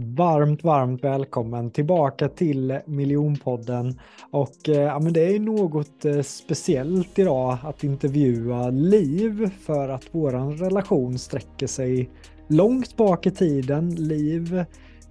[0.00, 3.98] Varmt, varmt välkommen tillbaka till Miljonpodden.
[4.30, 10.14] Och eh, ja, men det är något eh, speciellt idag att intervjua Liv för att
[10.14, 12.10] våran relation sträcker sig
[12.48, 13.90] långt bak i tiden.
[13.90, 14.64] Liv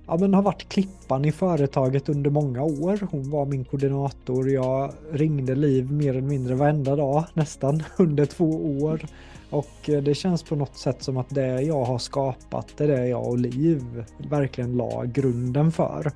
[0.08, 3.08] ja, men har varit klippan i företaget under många år.
[3.12, 4.50] Hon var min koordinator.
[4.50, 9.02] Jag ringde Liv mer eller mindre varenda dag nästan under två år.
[9.50, 12.88] Och eh, det känns på något sätt som att det jag har skapat, det är
[12.88, 16.12] det jag och Liv verkligen la grunden för.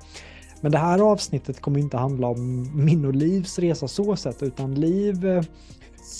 [0.60, 4.74] Men det här avsnittet kommer inte handla om min och Livs resa så sett, utan
[4.74, 5.42] Liv eh,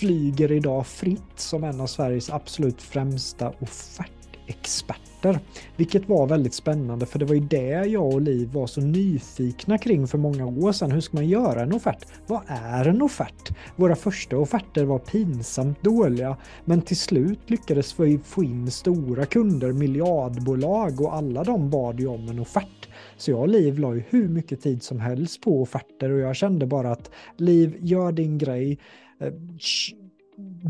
[0.00, 5.40] flyger idag fritt som en av Sveriges absolut främsta offertexperter offerter.
[5.76, 9.78] Vilket var väldigt spännande för det var ju det jag och Liv var så nyfikna
[9.78, 10.92] kring för många år sedan.
[10.92, 12.06] Hur ska man göra en offert?
[12.26, 13.50] Vad är en offert?
[13.76, 19.72] Våra första offerter var pinsamt dåliga men till slut lyckades vi få in stora kunder,
[19.72, 22.88] miljardbolag och alla de bad ju om en offert.
[23.16, 26.36] Så jag och Liv la ju hur mycket tid som helst på offerter och jag
[26.36, 28.78] kände bara att Liv, gör din grej.
[29.20, 29.32] Eh,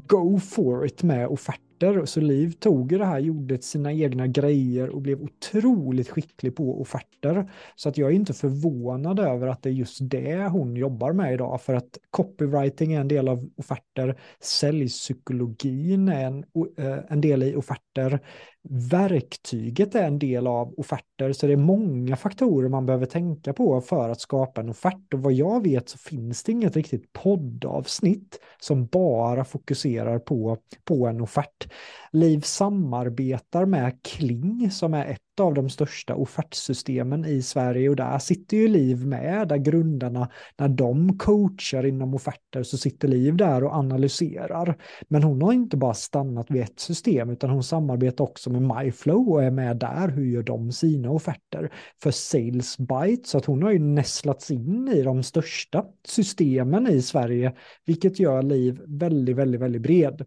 [0.07, 2.07] go for it med offerter experter.
[2.07, 7.51] Så Liv tog det här, gjorde sina egna grejer och blev otroligt skicklig på offerter.
[7.77, 11.35] Så att jag är inte förvånad över att det är just det hon jobbar med
[11.35, 11.63] idag.
[11.63, 16.45] För att copywriting är en del av offerter, säljpsykologin är en,
[16.79, 18.21] eh, en del i offerter,
[18.69, 23.81] verktyget är en del av offerter, så det är många faktorer man behöver tänka på
[23.81, 25.15] för att skapa en offert.
[25.15, 31.07] Och vad jag vet så finns det inget riktigt poddavsnitt som bara fokuserar på, på
[31.07, 31.69] en offert.
[32.15, 38.19] Liv samarbetar med Kling som är ett av de största offertsystemen i Sverige och där
[38.19, 40.29] sitter ju Liv med, där grundarna,
[40.59, 44.79] när de coachar inom offerter så sitter Liv där och analyserar.
[45.09, 49.29] Men hon har inte bara stannat vid ett system utan hon samarbetar också med MyFlow
[49.29, 53.71] och är med där, hur gör de sina offerter för SalesBite så att hon har
[53.71, 57.53] ju nästlats in i de största systemen i Sverige
[57.87, 60.27] vilket gör Liv väldigt, väldigt, väldigt bred.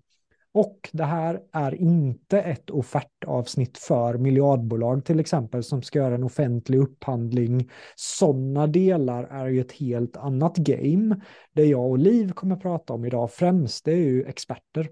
[0.56, 6.24] Och det här är inte ett offertavsnitt för miljardbolag till exempel som ska göra en
[6.24, 7.70] offentlig upphandling.
[7.96, 11.22] Sådana delar är ju ett helt annat game.
[11.54, 14.90] Det jag och Liv kommer prata om idag främst det är ju experter.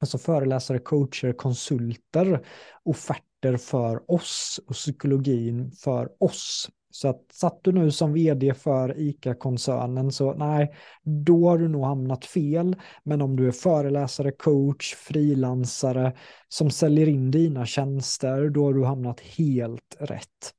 [0.00, 2.46] Alltså föreläsare, coacher, konsulter,
[2.82, 8.98] offerter för oss och psykologin för oss så att satt du nu som vd för
[8.98, 12.76] ICA-koncernen så nej, då har du nog hamnat fel.
[13.04, 16.12] Men om du är föreläsare, coach, frilansare
[16.48, 20.54] som säljer in dina tjänster, då har du hamnat helt rätt.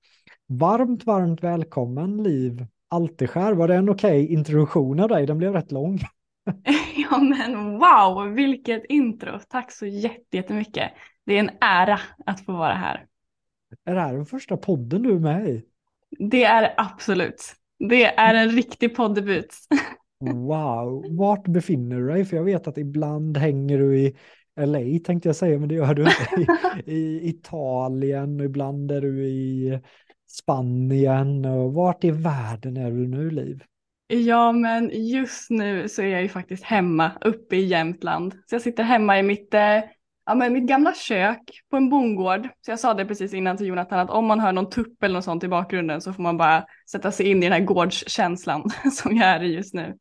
[0.48, 3.54] Varmt, varmt välkommen Liv Alteskär.
[3.54, 5.26] Var det en okej okay introduktion av dig?
[5.26, 6.00] Den blev rätt lång.
[6.96, 9.40] Ja men wow, vilket intro.
[9.50, 10.92] Tack så jättemycket.
[11.26, 13.06] Det är en ära att få vara här.
[13.86, 15.66] Är det här den första podden du är med i?
[16.20, 17.56] Det är absolut.
[17.90, 19.56] Det är en riktig poddebut.
[20.20, 22.26] Wow, vart befinner du dig?
[22.26, 24.16] För jag vet att ibland hänger du i
[24.60, 26.52] LA tänkte jag säga, men det gör du inte.
[26.92, 29.80] I, i Italien och ibland är du i
[30.28, 31.46] Spanien.
[31.46, 33.64] Och vart i världen är du nu, Liv?
[34.08, 38.34] Ja, men just nu så är jag ju faktiskt hemma uppe i Jämtland.
[38.34, 39.80] Så jag sitter hemma i mitt eh,
[40.26, 42.50] ja, men mitt gamla kök på en bondgård.
[42.66, 45.14] Så jag sa det precis innan till Jonathan att om man hör någon tupp eller
[45.14, 48.70] något sånt i bakgrunden så får man bara sätta sig in i den här gårdskänslan
[48.92, 49.98] som jag är i just nu.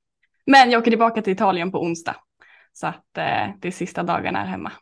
[0.47, 2.17] Men jag åker tillbaka till Italien på onsdag.
[2.73, 4.73] Så att eh, det är sista dagarna här hemma.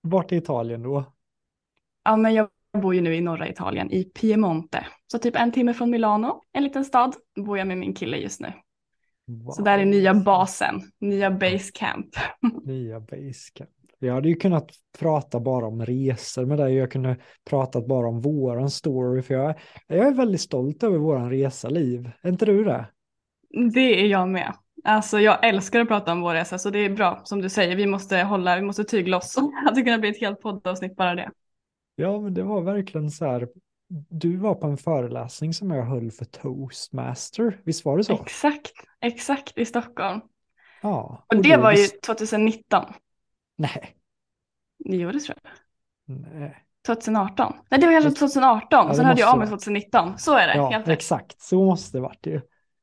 [0.00, 1.12] Vart i Italien då?
[2.04, 2.48] Ja, men jag
[2.82, 4.86] bor ju nu i norra Italien, i Piemonte.
[5.06, 8.40] Så typ en timme från Milano, en liten stad, bor jag med min kille just
[8.40, 8.52] nu.
[9.26, 9.50] Wow.
[9.50, 12.16] Så där är nya basen, nya base camp.
[12.64, 13.70] Nya basecamp.
[13.98, 16.74] Jag hade ju kunnat prata bara om resor med dig.
[16.74, 17.16] Jag kunde
[17.50, 19.22] pratat bara om våran story.
[19.22, 19.54] För jag,
[19.86, 22.10] jag är väldigt stolt över våran resa, Liv.
[22.22, 22.86] Är inte du det?
[23.74, 24.54] Det är jag med.
[24.84, 27.76] Alltså jag älskar att prata om vår resa så det är bra som du säger.
[27.76, 29.36] Vi måste hålla, vi måste tygla oss.
[29.68, 31.30] Att det kunna bli ett helt poddavsnitt bara det.
[31.96, 33.48] Ja, men det var verkligen så här.
[34.08, 37.60] Du var på en föreläsning som jag höll för Toastmaster.
[37.64, 38.12] Visst var det så?
[38.12, 40.20] Exakt, exakt i Stockholm.
[40.82, 41.24] Ja.
[41.28, 42.84] Och det då var ju vis- 2019.
[43.58, 43.94] Nej.
[44.84, 45.52] Jo, det tror jag.
[46.16, 46.64] Nej.
[46.86, 47.52] 2018.
[47.70, 49.58] Nej, det var kanske 2018 och det sen hörde jag av mig vara.
[49.58, 50.18] 2019.
[50.18, 50.56] Så är det.
[50.56, 51.40] Ja, helt exakt.
[51.40, 52.40] Så måste det varit ju.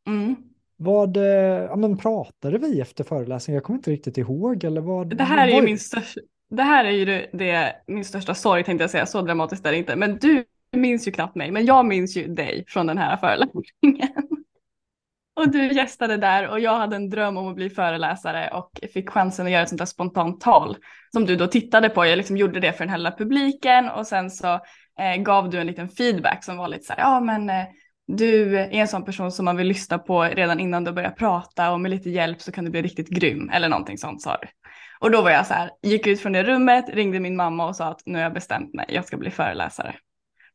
[0.07, 0.35] Mm.
[0.77, 3.55] Vad, eh, ja men pratade vi efter föreläsningen?
[3.55, 5.17] Jag kommer inte riktigt ihåg eller vad?
[5.17, 8.63] Det här är ju min största, det här är ju det, det, min största sorg
[8.63, 9.95] tänkte jag säga, så dramatiskt är det inte.
[9.95, 14.07] Men du minns ju knappt mig, men jag minns ju dig från den här föreläsningen.
[15.35, 19.09] Och du gästade där och jag hade en dröm om att bli föreläsare och fick
[19.09, 20.77] chansen att göra ett sånt där spontant tal
[21.13, 22.05] som du då tittade på.
[22.05, 24.53] Jag liksom gjorde det för den här lilla publiken och sen så
[24.99, 27.65] eh, gav du en liten feedback som var lite så här, ja men eh,
[28.07, 31.71] du är en sån person som man vill lyssna på redan innan du börjar prata
[31.71, 34.47] och med lite hjälp så kan du bli riktigt grym eller någonting sånt sa du.
[34.99, 37.75] Och då var jag så här, gick ut från det rummet, ringde min mamma och
[37.75, 39.95] sa att nu har jag bestämt mig, jag ska bli föreläsare.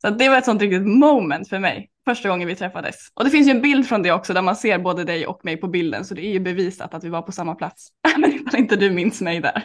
[0.01, 2.95] Så det var ett sånt riktigt moment för mig, första gången vi träffades.
[3.13, 5.45] Och det finns ju en bild från det också där man ser både dig och
[5.45, 7.87] mig på bilden, så det är ju bevisat att vi var på samma plats.
[8.17, 9.63] Men ifall inte du minns mig där.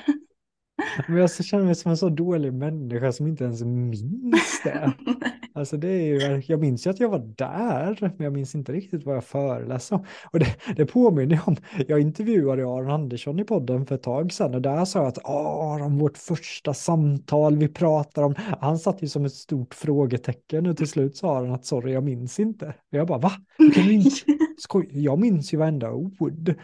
[1.08, 4.92] Men jag känner mig som en så dålig människa som inte ens minns det.
[5.66, 8.72] Alltså det är ju, jag minns ju att jag var där, men jag minns inte
[8.72, 10.04] riktigt vad jag föreläste om.
[10.32, 11.56] Och det, det påminner jag om,
[11.88, 15.24] jag intervjuade Aron Andersson i podden för ett tag sedan och där sa jag att
[15.24, 20.76] Aron, vårt första samtal vi pratar om, han satt ju som ett stort frågetecken och
[20.76, 22.66] till slut sa han att sorry, jag minns inte.
[22.66, 23.32] Och jag bara, va?
[23.58, 24.10] Du inte?
[24.58, 26.54] Skoj, jag minns ju varenda ord.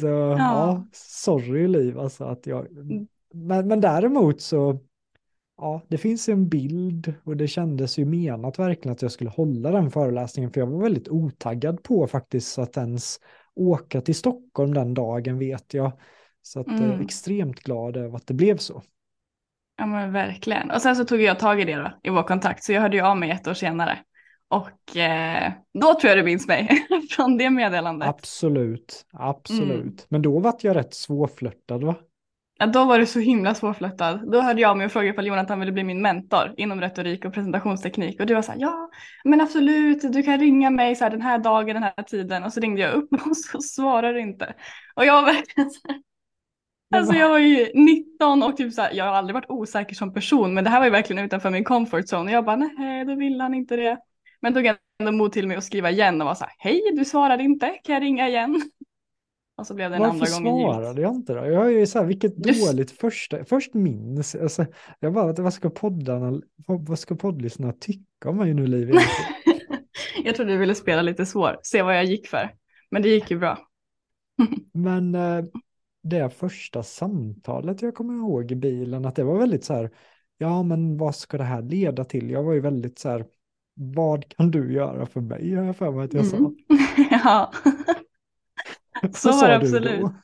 [0.00, 2.66] Så ja, sorry Liv, alltså att jag...
[3.34, 4.78] Men, men däremot så,
[5.56, 9.70] ja, det finns en bild och det kändes ju menat verkligen att jag skulle hålla
[9.70, 13.20] den föreläsningen för jag var väldigt otaggad på faktiskt att ens
[13.54, 15.92] åka till Stockholm den dagen vet jag.
[16.42, 16.90] Så att Mm.
[16.90, 18.82] eh, extremt glad över att det blev så.
[19.78, 20.70] Ja men verkligen.
[20.70, 22.96] Och sen så tog jag tag i det då, i vår kontakt, så jag hörde
[22.96, 23.98] ju av mig ett år senare.
[24.48, 26.68] Och eh, då tror jag du minns mig
[27.10, 28.08] från det meddelandet.
[28.08, 29.70] Absolut, absolut.
[29.70, 29.96] Mm.
[30.08, 31.94] Men då var jag rätt svårflörtad va?
[32.58, 34.32] Ja, då var du så himla svårflörtad.
[34.32, 37.34] Då hörde jag mig och frågade ifall Jonathan ville bli min mentor inom retorik och
[37.34, 38.20] presentationsteknik.
[38.20, 38.90] Och du var så här, ja,
[39.24, 42.44] men absolut, du kan ringa mig så här, den här dagen, den här tiden.
[42.44, 44.54] Och så ringde jag upp och så svarade du inte.
[44.94, 46.02] Och jag var verkligen så här,
[46.96, 50.14] alltså jag var ju 19 och typ så här, jag har aldrig varit osäker som
[50.14, 52.24] person, men det här var ju verkligen utanför min comfort zone.
[52.24, 53.98] Och jag bara, nej, då vill han inte det.
[54.40, 57.04] Men tog ändå mod till mig att skriva igen och var så här, hej, du
[57.04, 58.62] svarade inte, kan jag ringa igen?
[59.56, 61.46] Och så blev det en Varför andra gången svarade jag inte då?
[61.46, 64.66] Jag är ju så här, vilket Just- dåligt första, först minns, alltså,
[65.00, 68.94] jag bara, vad ska poddarna, vad, ska poddlyssnarna tycka om mig nu Liv?
[70.24, 72.50] jag trodde du ville spela lite svår, se vad jag gick för.
[72.90, 73.58] Men det gick ju bra.
[74.72, 75.44] Men eh,
[76.02, 79.90] det första samtalet jag kommer ihåg i bilen, att det var väldigt så här,
[80.38, 82.30] ja men vad ska det här leda till?
[82.30, 83.26] Jag var ju väldigt så här,
[83.74, 85.54] vad kan du göra för mig?
[85.54, 86.36] Har jag för mig att jag sa.
[86.36, 86.54] Mm.
[87.10, 87.52] ja,
[89.14, 90.00] så var sa det absolut.
[90.00, 90.14] då.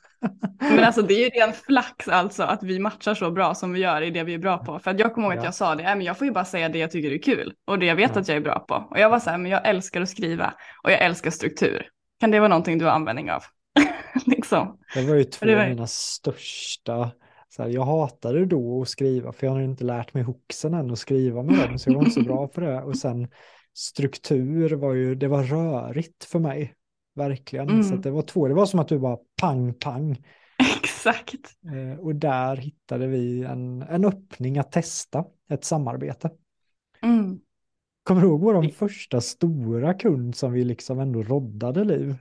[0.59, 3.79] men alltså det är ju ren flax alltså att vi matchar så bra som vi
[3.79, 4.79] gör i det vi är bra på.
[4.79, 5.47] För att jag kommer ihåg att Ja.
[5.47, 7.53] jag sa det, "Nej, men jag får ju bara säga det jag tycker är kul
[7.67, 8.21] och det jag vet Ja.
[8.21, 8.75] att jag är bra på.
[8.91, 10.53] Och jag var så här, men jag älskar att skriva
[10.83, 11.87] och jag älskar struktur.
[12.19, 13.43] Kan det vara någonting du har användning av?
[14.25, 14.77] liksom.
[14.95, 17.11] Det var ju två var- av mina största,
[17.49, 20.91] så här, jag hatade då att skriva för jag hade inte lärt mig hoxen än
[20.91, 22.81] att skriva med den så jag var inte så bra på det.
[22.81, 23.27] Och sen
[23.73, 26.73] struktur var ju, det var rörigt för mig,
[27.15, 27.67] verkligen.
[27.67, 27.97] Så Mm.
[27.97, 30.23] att det var två, det var som att du bara pang pang.
[30.83, 31.33] Exakt.
[31.65, 36.29] Eh, och där hittade vi en, en öppning att testa ett samarbete.
[37.01, 37.39] Mm.
[38.03, 42.15] Kommer du ihåg vår första stora kund som vi liksom ändå roddade liv?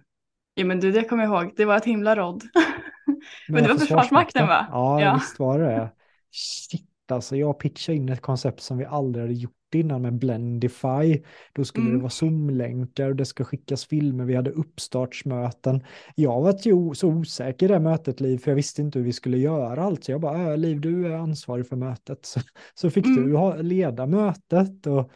[0.54, 1.52] Ja men du, det kommer jag ihåg.
[1.56, 2.42] Det var ett himla rodd.
[3.48, 4.66] Men det var Försvarsmakten, va?
[4.70, 5.14] Ja, Ja.
[5.14, 5.90] visst var det det.
[6.30, 11.22] Shit, alltså jag pitchade in ett koncept som vi aldrig hade gjort innan med Blendify.
[11.52, 11.96] Då skulle Mm.
[11.96, 15.84] det vara Zoom-länkar och det ska skickas filmer, vi hade uppstartsmöten.
[16.14, 19.12] Jag var ju så osäker i det mötet, Liv, för jag visste inte hur vi
[19.12, 20.04] skulle göra allt.
[20.04, 22.26] Så jag bara, "Äh, Liv, du är ansvarig för mötet.
[22.26, 22.40] Så,
[22.74, 23.24] så fick Mm.
[23.26, 25.10] du ha, leda mötet och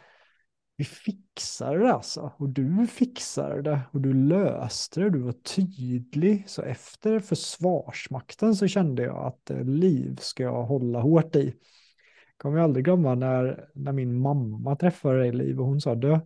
[0.79, 2.31] vi fixar det alltså.
[2.37, 5.09] Och du fixade det och du löste det.
[5.09, 6.43] Du var tydlig.
[6.47, 11.53] Så efter Försvarsmakten så kände jag att eh, liv ska jag hålla hårt i.
[12.37, 16.19] Kommer jag aldrig glömma när, när min mamma träffade dig Liv och hon sa du,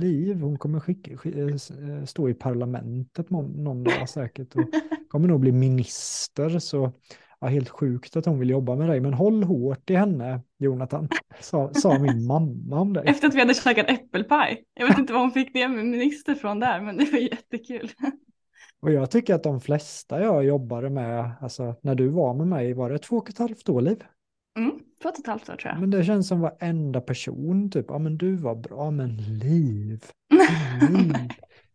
[0.00, 4.64] Liv, hon kommer skicka, eh, stå i parlamentet någon, dag säkert och
[5.08, 6.92] kommer nog bli minister så
[7.40, 11.08] ja, helt sjukt att hon vill jobba med dig, men håll hårt i henne, Jonathan,
[11.40, 13.04] sa, sa min mamma om dig.
[13.06, 14.64] Efter att vi hade käkat äppelpaj.
[14.74, 17.90] Jag vet inte var hon fick det med minister från där, men det var jättekul.
[18.80, 22.72] Och jag tycker att de flesta jag jobbade med, alltså när du var med mig,
[22.72, 24.04] var det två och ett halvt år, Liv?
[24.56, 25.80] Mm, två och ett halvt år tror jag.
[25.80, 30.04] Men det känns som varenda person, typ, ja men du var bra, men Liv,
[30.90, 31.12] liv.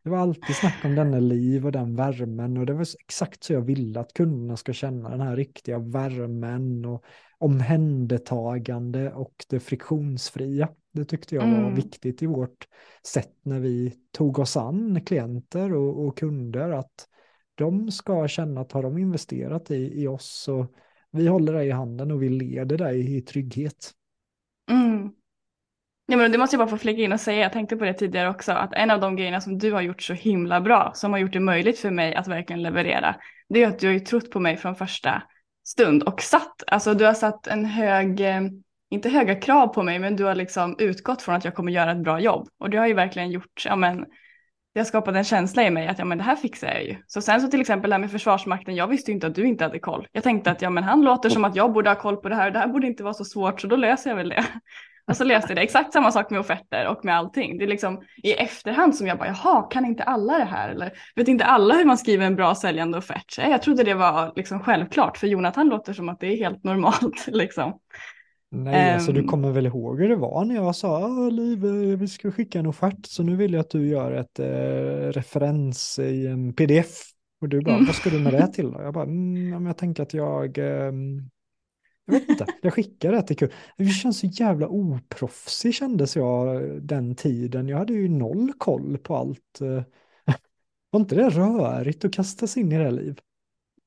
[0.04, 3.54] Det var alltid snack om denna liv och den värmen och det var exakt så
[3.54, 7.04] jag ville att kunderna ska känna den här riktiga värmen och
[7.38, 10.70] omhändertagande och det friktionsfria.
[10.94, 11.76] Det tyckte jag var mm.
[11.76, 12.68] viktigt i vårt
[13.08, 17.08] sätt när vi tog oss an klienter och, och, kunder att
[17.56, 20.68] de ska känna att har de investerat i, i oss så
[21.12, 23.91] vi håller dig i handen och vi leder dig i trygghet.
[24.72, 25.12] Mm.
[26.06, 27.94] Ja, men det måste jag bara få flika in och säga, jag tänkte på det
[27.94, 31.12] tidigare också, att en av de grejerna som du har gjort så himla bra, som
[31.12, 33.15] har gjort det möjligt för mig att verkligen leverera,
[33.50, 35.24] det är att du har ju trott på mig från första
[35.68, 38.41] stund och satt, alltså du har satt en hög, eh,
[38.89, 41.91] inte höga krav på mig, men du har liksom utgått från att jag kommer göra
[41.91, 42.50] ett bra jobb.
[42.60, 44.06] Och det har ju verkligen gjort, ja men,
[44.74, 46.96] det skapade en känsla i mig att ja men det här fixar jag ju.
[47.08, 49.48] Så sen så till exempel det här med Försvarsmakten, jag visste ju inte att du
[49.48, 50.08] inte hade koll.
[50.12, 52.36] Jag tänkte att ja men han låter som att jag borde ha koll på det
[52.36, 54.46] här och det här borde inte vara så svårt så då löser jag väl det.
[55.08, 57.58] Och så löste jag det, exakt samma sak med offerter och med allting.
[57.58, 60.70] Det är liksom i efterhand som jag bara, jaha, kan inte alla det här?
[60.70, 63.38] Eller vet inte alla hur man skriver en bra säljande offert?
[63.38, 67.28] Jag trodde det var liksom självklart, för Jonathan låter som att det är helt normalt.
[67.28, 67.74] Liksom.
[68.53, 69.27] Nej, um, alltså du ehm.
[69.27, 72.65] kommer väl ihåg hur det var när jag sa, Liv, eh, vi ska skicka en
[72.65, 77.12] offert, så nu vill jag att du gör ett eh, referens i en pdf.
[77.41, 77.86] Och du bara, mm.
[77.86, 78.81] vad ska du med det till då?
[78.81, 80.91] Jag bara, mm, jag tänker att jag eh,
[82.05, 83.53] jag vet inte, jag skickade det till kul.
[83.77, 87.67] Det känns så jävla oproffsig kändes jag den tiden.
[87.67, 89.62] Jag hade ju noll koll på allt.
[89.62, 89.84] Eh.
[90.89, 93.20] Var inte det rörigt att kasta sig in i det liv?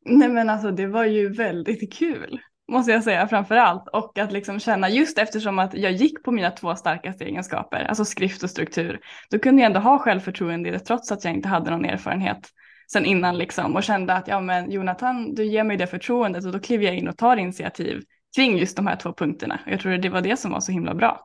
[0.04, 2.40] Nej men alltså det var ju väldigt kul
[2.73, 3.88] måste jag säga framför allt.
[3.88, 8.04] Och att liksom känna, just eftersom att jag gick på mina två starkaste egenskaper, alltså
[8.04, 11.49] skrift och struktur, då kunde jag ändå ha självförtroende i det trots att jag inte
[11.49, 12.50] hade någon erfarenhet
[12.92, 16.52] sen innan liksom och kände att ja men Jonathan, du ger mig det förtroendet och
[16.52, 18.02] då kliver jag in och tar initiativ
[18.37, 19.61] kring just de här två punkterna.
[19.66, 21.25] Jag tror det var det som var så himla bra.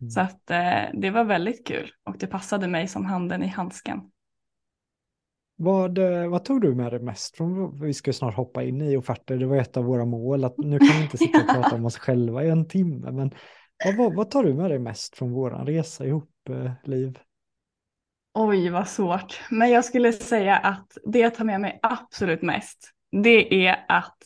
[0.00, 0.10] Mm.
[0.10, 4.00] Så att eh, det var väldigt kul och det passade mig som handen i handsken.
[5.56, 8.96] Vad, eh, vad tog du med dig mest från, vi ska snart hoppa in i
[8.96, 11.76] offerter, det var ett av våra mål, att nu kan vi inte sitta och prata
[11.76, 13.30] om oss själva i en timme, men
[13.98, 17.18] vad, vad tar du med dig mest från vår resa ihop, eh, Liv?
[18.34, 19.40] Oj, vad svårt.
[19.50, 22.90] Men jag skulle säga att det jag tar med mig absolut mest,
[23.22, 24.18] det är att,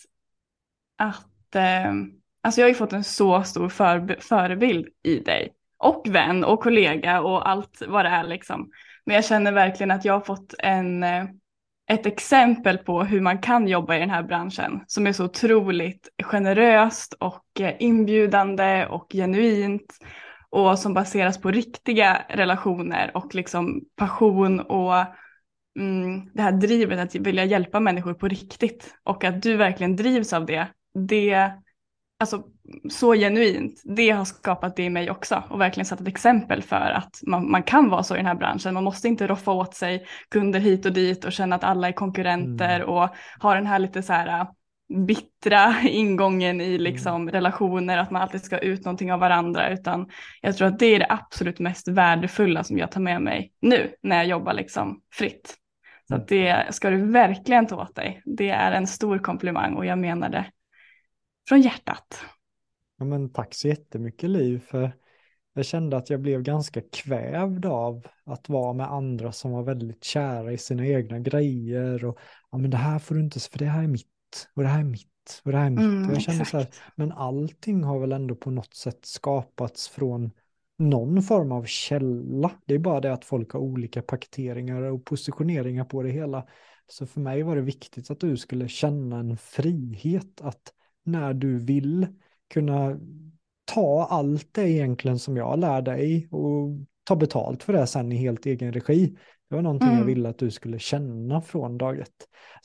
[0.98, 1.92] att eh,
[2.42, 5.52] alltså jag har ju fått en så stor för, förebild i dig.
[5.78, 8.70] Och vän och kollega och allt vad det är liksom.
[9.10, 11.24] Men jag känner verkligen att jag har fått en, eh,
[11.90, 16.08] ett exempel på hur man kan jobba i den här branschen som är så otroligt
[16.22, 19.98] generöst och eh, inbjudande och genuint
[20.50, 24.94] och som baseras på riktiga relationer och liksom passion och
[25.78, 30.32] mm, det här drivet att vilja hjälpa människor på riktigt och att du verkligen drivs
[30.32, 30.66] av det.
[31.08, 31.52] Det
[32.20, 32.42] alltså
[32.90, 36.90] så genuint, det har skapat det i mig också och verkligen satt ett exempel för
[36.90, 38.74] att man, man kan vara så i den här branschen.
[38.74, 41.92] Man måste inte roffa åt sig kunder hit och dit och känna att alla är
[41.92, 42.88] konkurrenter mm.
[42.88, 43.08] och
[43.40, 44.46] ha den här lite så här
[45.06, 46.80] bittra ingången i mm.
[46.80, 47.32] liksom mm.
[47.32, 50.08] relationer, att man alltid ska ut någonting av varandra, utan
[50.40, 53.90] jag tror att det är det absolut mest värdefulla som jag tar med mig nu
[54.02, 55.56] när jag jobbar liksom fritt.
[56.08, 56.44] Så att mm.
[56.44, 58.22] det ska du verkligen ta åt dig.
[58.24, 60.46] Det är en stor komplimang och jag menar det
[61.48, 62.20] från hjärtat.
[62.98, 64.92] Ja, men tack så jättemycket Liv, för
[65.52, 70.04] jag kände att jag blev ganska kvävd av att vara med andra som var väldigt
[70.04, 72.18] kära i sina egna grejer och
[72.50, 74.80] ja men det här får du inte, för det här är mitt och det här
[74.80, 75.80] är mitt och det här är mitt.
[75.80, 76.50] Mm, jag kände exakt.
[76.50, 80.30] så här, men allting har väl ändå på något sätt skapats från
[80.78, 82.50] någon form av källa.
[82.66, 86.46] Det är bara det att folk har olika paketeringar och positioneringar på det hela.
[86.86, 90.72] Så för mig var det viktigt att du skulle känna en frihet att
[91.04, 92.06] när du vill
[92.54, 92.96] kunna
[93.64, 96.68] ta allt det egentligen som jag lär dig och
[97.04, 99.16] ta betalt för det sen i helt egen regi.
[99.50, 99.98] Det var någonting mm.
[99.98, 102.08] jag ville att du skulle känna från dag ett.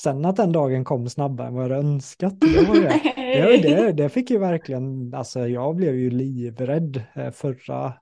[0.01, 3.01] Sen att den dagen kom snabbare än vad jag hade önskat, det, var det.
[3.15, 7.93] det, det, det fick ju verkligen, alltså jag blev ju livrädd eh, förra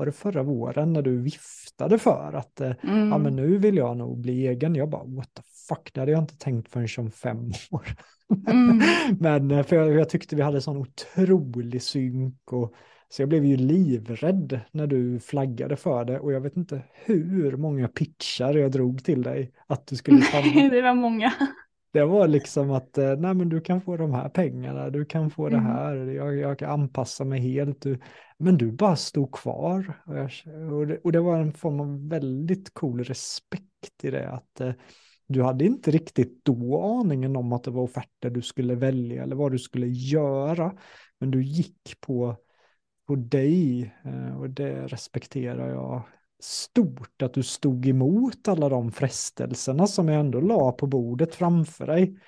[0.00, 2.78] var det förra våren när du viftade för att mm.
[2.82, 3.36] ja, men mm.
[3.36, 4.74] nu vill jag nog bli egen.
[4.74, 7.86] Jag bara what the fuck, det hade jag inte tänkt förrän om fem år.
[8.50, 8.80] Mm.
[9.20, 12.74] men för jag, jag, tyckte vi hade sån otrolig synk och
[13.08, 17.56] så jag blev ju livrädd när du flaggade för det och jag vet inte hur
[17.56, 20.68] många pitchar jag drog till dig att du skulle stanna.
[20.70, 21.32] det var många.
[21.92, 25.30] Det var liksom att, eh, nej men du kan få de här pengarna, du kan
[25.30, 25.60] få mm.
[25.60, 27.82] det här, jag, jag kan anpassa mig helt.
[27.82, 27.98] Du,
[28.38, 30.00] men du bara stod kvar.
[30.06, 30.30] Och, jag,
[30.72, 34.72] och, det, och, det, var en form av väldigt cool respekt i det, att eh,
[35.30, 39.36] du hade inte riktigt då aningen om att det var offerter du skulle välja eller
[39.36, 40.72] vad du skulle göra.
[41.18, 42.36] Men du gick på,
[43.06, 46.02] på dig eh, och det respekterar jag
[46.42, 51.86] stort att du stod emot alla de frestelserna som jag ändå la på bordet framför
[51.86, 52.18] dig.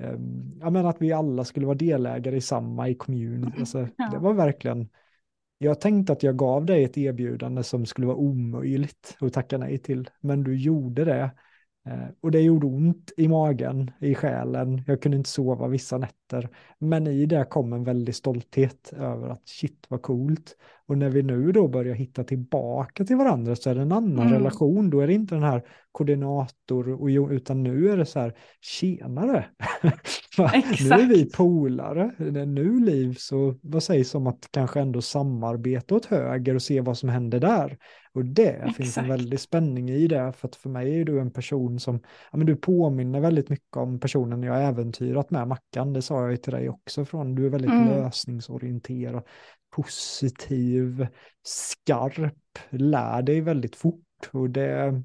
[0.00, 3.52] Ehm, jag menar att vi alla skulle vara delägare i samma i kommun.
[3.58, 4.08] Alltså, ja.
[4.12, 4.88] Det var verkligen,
[5.58, 9.78] jag tänkte att jag gav dig ett erbjudande som skulle vara omöjligt att tacka nej
[9.78, 11.30] till, men du gjorde det.
[11.86, 14.82] Eh, och det gjorde ont i magen, i själen.
[14.86, 16.48] Jag kunde inte sova vissa nätter.
[16.78, 20.56] Men i det kom en väldig stolthet över att shit vad coolt.
[20.88, 24.26] Och när vi nu då börjar hitta tillbaka till varandra så är det en annan
[24.26, 24.32] mm.
[24.32, 24.90] relation.
[24.90, 25.62] Då är det inte den här
[25.92, 29.46] koordinator, och, utan nu är det så här, tjenare.
[30.80, 32.12] nu är vi polare.
[32.46, 36.98] Nu Liv, så vad sägs om att kanske ändå samarbeta åt höger och se vad
[36.98, 37.78] som händer där.
[38.16, 38.76] Och det Exakt.
[38.76, 42.00] finns en väldig spänning i det, för att för mig är du en person som,
[42.30, 46.30] ja men du påminner väldigt mycket om personen jag äventyrat med Mackan, det sa jag
[46.30, 47.88] ju till dig också från, du är väldigt mm.
[47.88, 49.22] lösningsorienterad,
[49.76, 51.06] positiv,
[51.42, 55.02] skarp, lär dig väldigt fort och det,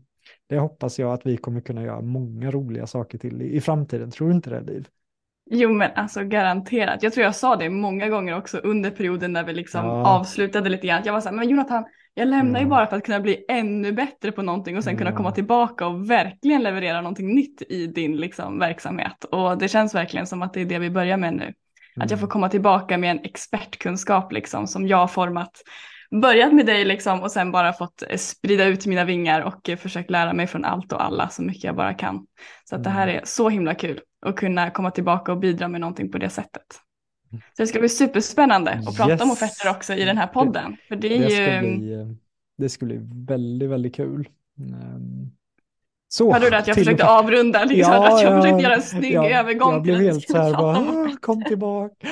[0.50, 4.12] det hoppas jag att vi kommer kunna göra många roliga saker till i, i framtiden,
[4.12, 4.88] tror du inte det Liv?
[5.50, 7.04] Jo men alltså garanterat.
[7.04, 10.20] Jag tror jag sa det många gånger också under perioden när vi liksom ja.
[10.20, 11.02] avslutade lite grann.
[11.06, 12.62] Jag var så här, men Jonathan, jag lämnar mm.
[12.62, 14.98] ju bara för att kunna bli ännu bättre på någonting och sen mm.
[14.98, 19.24] kunna komma tillbaka och verkligen leverera någonting nytt i din liksom, verksamhet.
[19.24, 21.44] Och det känns verkligen som att det är det vi börjar med nu.
[21.44, 21.54] Mm.
[22.06, 22.32] Att jag får mm.
[22.32, 25.52] komma tillbaka med en expertkunskap liksom, som jag har format.
[26.22, 29.78] Börjat med dig liksom, och sen bara fått eh, sprida ut mina vingar och eh,
[29.78, 32.26] försökt lära mig från allt och alla så mycket jag bara kan.
[32.64, 33.16] Så att det här mm.
[33.16, 36.82] är så himla kul att kunna komma tillbaka och bidra med någonting på det sättet.
[37.32, 39.22] Så det ska bli superspännande att prata yes.
[39.22, 40.78] om offerter också i den här podden.
[40.88, 41.46] För det, är det ju...
[41.46, 42.16] Ska bli,
[42.58, 44.30] det ska bli väldigt, väldigt kul.
[46.08, 47.64] Så, Hörde du att jag försökte avrunda?
[47.64, 49.74] Liksom, ja, att jag ja, försökte göra en snygg ja, övergång.
[49.74, 52.08] Jag blev helt så här, bara, kom tillbaka.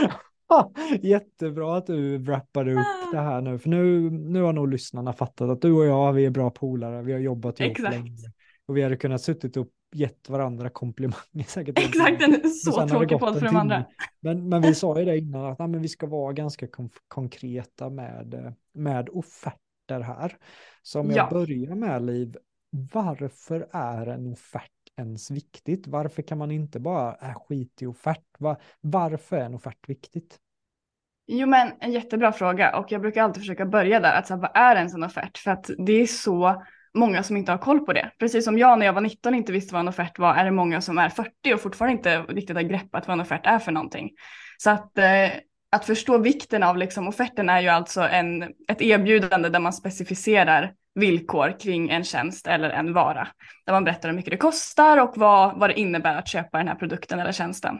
[1.01, 3.11] Jättebra att du wrappade upp ah.
[3.11, 6.25] det här nu, för nu, nu har nog lyssnarna fattat att du och jag, vi
[6.25, 8.11] är bra polare, vi har jobbat ihop länge.
[8.65, 11.79] Och vi hade kunnat suttit och gett varandra komplimanger säkert.
[11.79, 13.85] Exakt, en så tråkig podd för de andra.
[14.19, 16.67] Men, men vi sa ju det innan att nej, men vi ska vara ganska
[17.07, 20.37] konkreta med, med offerter här.
[20.81, 21.29] Så om jag ja.
[21.29, 22.37] börjar med Liv,
[22.93, 25.87] varför är en offert ens viktigt?
[25.87, 28.25] Varför kan man inte bara äh, skit i offert?
[28.37, 30.39] Var, varför är en offert viktigt?
[31.31, 34.51] Jo men en jättebra fråga och jag brukar alltid försöka börja där, att så vad
[34.53, 35.37] är ens en offert?
[35.37, 38.11] För att det är så många som inte har koll på det.
[38.19, 40.51] Precis som jag när jag var 19 inte visste vad en offert var är det
[40.51, 43.71] många som är 40 och fortfarande inte riktigt har greppat vad en offert är för
[43.71, 44.09] någonting.
[44.57, 45.29] Så att, eh,
[45.71, 50.73] att förstå vikten av liksom, offerten är ju alltså en, ett erbjudande där man specificerar
[50.95, 53.27] villkor kring en tjänst eller en vara.
[53.65, 56.67] Där man berättar hur mycket det kostar och vad, vad det innebär att köpa den
[56.67, 57.79] här produkten eller tjänsten.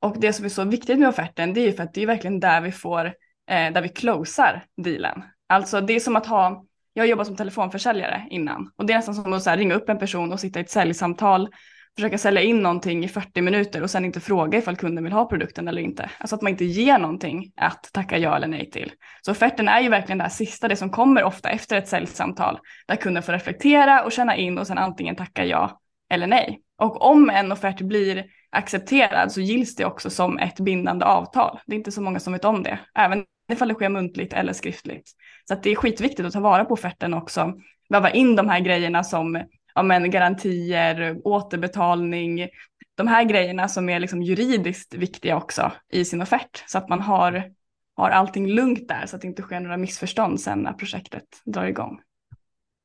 [0.00, 2.06] Och det som är så viktigt med offerten det är ju för att det är
[2.06, 3.06] verkligen där vi får,
[3.50, 5.24] eh, där vi closar dealen.
[5.48, 8.96] Alltså det är som att ha jag har jobbat som telefonförsäljare innan och det är
[8.96, 11.48] nästan som att här, ringa upp en person och sitta i ett säljsamtal,
[11.96, 15.24] försöka sälja in någonting i 40 minuter och sen inte fråga ifall kunden vill ha
[15.28, 16.10] produkten eller inte.
[16.18, 18.92] Alltså att man inte ger någonting att tacka ja eller nej till.
[19.22, 22.58] Så offerten är ju verkligen det här sista, det som kommer ofta efter ett säljsamtal,
[22.86, 26.60] där kunden får reflektera och känna in och sen antingen tacka ja eller nej.
[26.78, 31.58] Och om en offert blir accepterad så gills det också som ett bindande avtal.
[31.66, 34.52] Det är inte så många som vet om det, även ifall det sker muntligt eller
[34.52, 35.10] skriftligt.
[35.48, 37.52] Så att det är skitviktigt att ta vara på offerten också,
[37.88, 42.48] väva in de här grejerna som ja, men, garantier, återbetalning,
[42.94, 47.00] de här grejerna som är liksom juridiskt viktiga också i sin offert så att man
[47.00, 47.52] har,
[47.96, 51.64] har allting lugnt där så att det inte sker några missförstånd sen när projektet drar
[51.64, 52.00] igång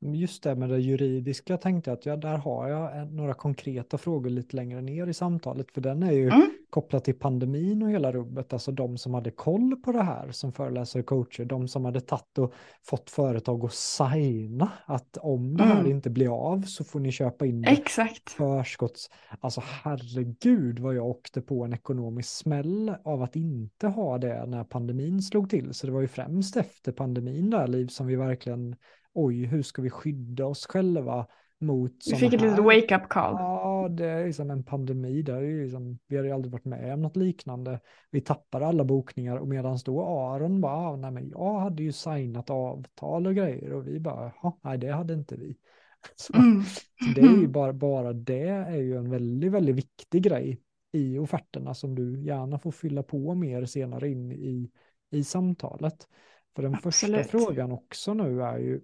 [0.00, 4.30] just det med det juridiska tänkte jag att ja, där har jag några konkreta frågor
[4.30, 6.50] lite längre ner i samtalet, för den är ju mm.
[6.70, 10.52] kopplat till pandemin och hela rubbet, alltså de som hade koll på det här som
[10.52, 15.64] föreläsare och coacher, de som hade tagit och fått företag att signa att om det
[15.64, 15.90] här mm.
[15.90, 18.30] inte blir av så får ni köpa in Exakt.
[18.30, 19.10] förskotts.
[19.40, 24.64] Alltså herregud vad jag åkte på en ekonomisk smäll av att inte ha det när
[24.64, 28.76] pandemin slog till, så det var ju främst efter pandemin där, Liv, som vi verkligen
[29.18, 31.26] oj, hur ska vi skydda oss själva
[31.60, 33.34] mot Vi fick ett litet wake-up call.
[33.38, 35.42] Ja, det är liksom en pandemi där.
[35.42, 37.80] Är liksom, vi har ju aldrig varit med om något liknande.
[38.10, 41.92] Vi tappade alla bokningar och medan då Aron bara, ah, nej men jag hade ju
[41.92, 45.56] signat avtal och grejer och vi bara, nej det hade inte vi.
[46.16, 46.62] Så, mm.
[46.62, 50.60] så det är ju bara, bara det är ju en väldigt, väldigt viktig grej
[50.92, 54.70] i offerterna som du gärna får fylla på mer senare in i,
[55.10, 56.08] i samtalet.
[56.56, 57.16] För den Absolut.
[57.16, 58.80] första frågan också nu är ju,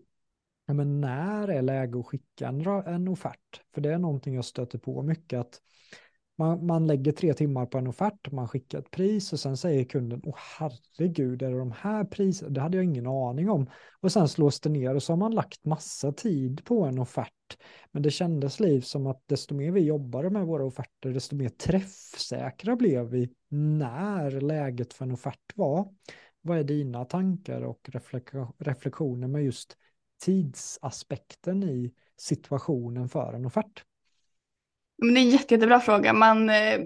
[0.66, 3.62] ja, men när är läge att skicka en, en offert?
[3.74, 5.60] För det är någonting jag stöter på mycket att
[6.38, 9.84] man, man lägger tre timmar på en offert, man skickar ett pris och sen säger
[9.84, 12.50] kunden, åh herregud, är det de här priserna?
[12.50, 13.70] Det hade jag ingen aning om.
[14.00, 17.58] Och sen slås det ner och så har man lagt massa tid på en offert.
[17.92, 21.48] Men det kändes liv som att desto mer vi jobbade med våra offerter, desto mer
[21.48, 25.88] träffsäkra blev vi när läget för en offert var.
[26.40, 27.90] Vad är dina tankar och
[28.58, 29.76] reflektioner med just
[30.24, 33.82] tidsaspekten i situationen för en offert?
[35.02, 36.12] Men det är en jätte, jättebra fråga.
[36.12, 36.80] Man, eh,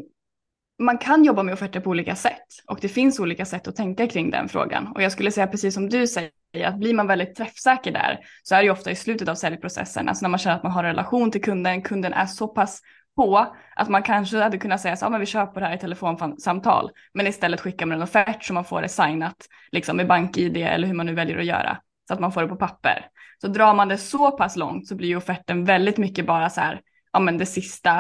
[0.79, 4.07] man kan jobba med offerter på olika sätt och det finns olika sätt att tänka
[4.07, 4.87] kring den frågan.
[4.87, 6.31] Och jag skulle säga precis som du säger,
[6.65, 10.09] att blir man väldigt träffsäker där så är det ju ofta i slutet av säljprocessen,
[10.09, 12.81] alltså när man känner att man har en relation till kunden, kunden är så pass
[13.17, 15.79] på att man kanske hade kunnat säga så ja, men vi köper det här i
[15.79, 20.57] telefonsamtal, men istället skickar man en offert så man får det signat liksom med bank-id
[20.57, 23.07] eller hur man nu väljer att göra så att man får det på papper.
[23.41, 26.61] Så drar man det så pass långt så blir ju offerten väldigt mycket bara så
[26.61, 26.81] här,
[27.13, 27.99] ja men det sista,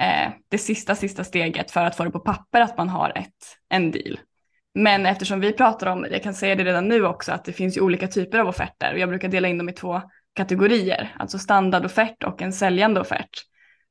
[0.00, 3.56] eh, det sista, sista steget för att få det på papper att man har ett,
[3.68, 4.18] en deal.
[4.74, 7.76] Men eftersom vi pratar om, jag kan säga det redan nu också, att det finns
[7.76, 10.02] ju olika typer av offerter och jag brukar dela in dem i två
[10.34, 13.30] kategorier, alltså standardoffert och en säljande offert.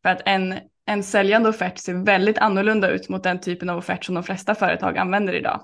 [0.02, 0.56] För att en,
[0.86, 4.56] en säljande offert ser väldigt annorlunda ut mot den typen av offert som de flesta
[4.56, 5.64] företag använder idag.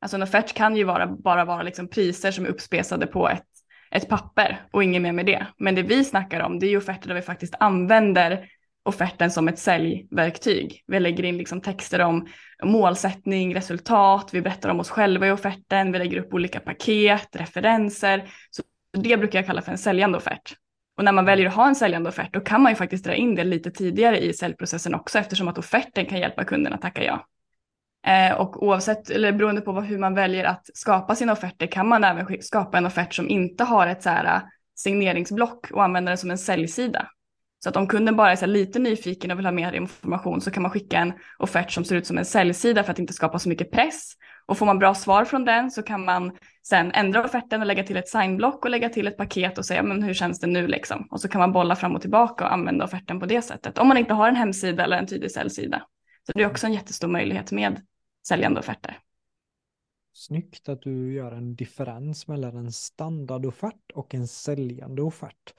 [0.00, 3.46] Alltså en offert kan ju vara, bara vara liksom priser som är uppspesade på ett
[3.94, 5.46] ett papper och inget mer med det.
[5.58, 8.48] Men det vi snackar om det är ju offerter där vi faktiskt använder
[8.82, 10.84] offerten som ett säljverktyg.
[10.86, 12.26] Vi lägger in liksom texter om
[12.62, 18.24] målsättning, resultat, vi berättar om oss själva i offerten, vi lägger upp olika paket, referenser.
[18.50, 20.54] Så det brukar jag kalla för en säljande offert.
[20.96, 23.14] Och när man väljer att ha en säljande offert då kan man ju faktiskt dra
[23.14, 27.04] in det lite tidigare i säljprocessen också eftersom att offerten kan hjälpa kunden att tacka
[27.04, 27.26] ja.
[28.06, 32.04] Eh, och oavsett, eller beroende på hur man väljer att skapa sina offerter kan man
[32.04, 34.42] även skapa en offert som inte har ett så här eh,
[34.74, 37.08] signeringsblock och använda den som en säljsida.
[37.64, 40.50] Så att om kunden bara är så lite nyfiken och vill ha mer information så
[40.50, 43.38] kan man skicka en offert som ser ut som en säljsida för att inte skapa
[43.38, 44.12] så mycket press.
[44.46, 46.36] Och får man bra svar från den så kan man
[46.68, 49.82] sen ändra offerten och lägga till ett signblock och lägga till ett paket och säga
[49.82, 51.08] men hur känns det nu liksom.
[51.10, 53.78] Och så kan man bolla fram och tillbaka och använda offerten på det sättet.
[53.78, 55.82] Om man inte har en hemsida eller en tydlig säljsida.
[56.26, 57.80] Så det är också en jättestor möjlighet med
[58.28, 58.98] säljande offerter.
[60.12, 65.54] Snyggt att du gör en differens mellan en standardoffert och en säljande offert.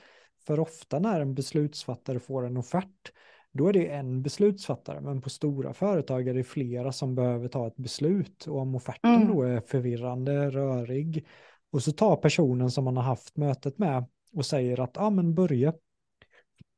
[0.45, 3.12] För ofta när en beslutsfattare får en offert,
[3.51, 7.67] då är det en beslutsfattare, men på stora företag är det flera som behöver ta
[7.67, 8.47] ett beslut.
[8.47, 9.28] Och om offerten mm.
[9.28, 11.28] då är förvirrande, rörig,
[11.71, 15.36] och så tar personen som man har haft mötet med och säger att, ja men
[15.36, 15.73] börja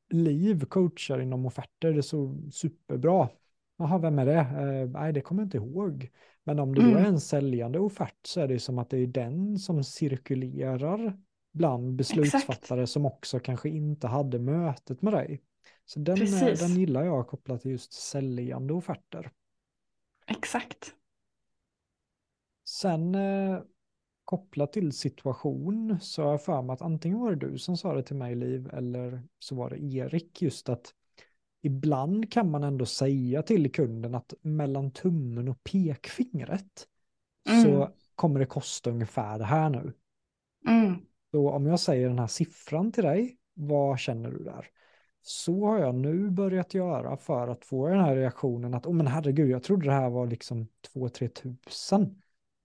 [0.09, 3.29] Liv coachar inom offerter, det är så superbra.
[3.77, 4.39] Jaha, vem är det?
[4.39, 6.09] Eh, nej, det kommer jag inte ihåg.
[6.43, 7.05] Men om det då är mm.
[7.05, 11.17] en säljande offert så är det som att det är den som cirkulerar
[11.53, 12.93] bland beslutsfattare Exakt.
[12.93, 15.41] som också kanske inte hade mötet med dig.
[15.85, 19.31] Så den, eh, den gillar jag kopplat till just säljande offerter.
[20.27, 20.93] Exakt.
[22.65, 23.59] Sen eh,
[24.23, 27.93] kopplat till situation så har jag för mig att antingen var det du som sa
[27.93, 30.93] det till mig Liv eller så var det Erik just att
[31.61, 36.87] ibland kan man ändå säga till kunden att mellan tummen och pekfingret
[37.49, 37.63] mm.
[37.63, 39.93] så kommer det kosta ungefär det här nu.
[40.67, 40.95] Mm.
[41.31, 44.67] Så om jag säger den här siffran till dig, vad känner du där?
[45.21, 49.07] Så har jag nu börjat göra för att få den här reaktionen att, oh men
[49.07, 52.21] herregud, jag trodde det här var liksom 2-3 tusen.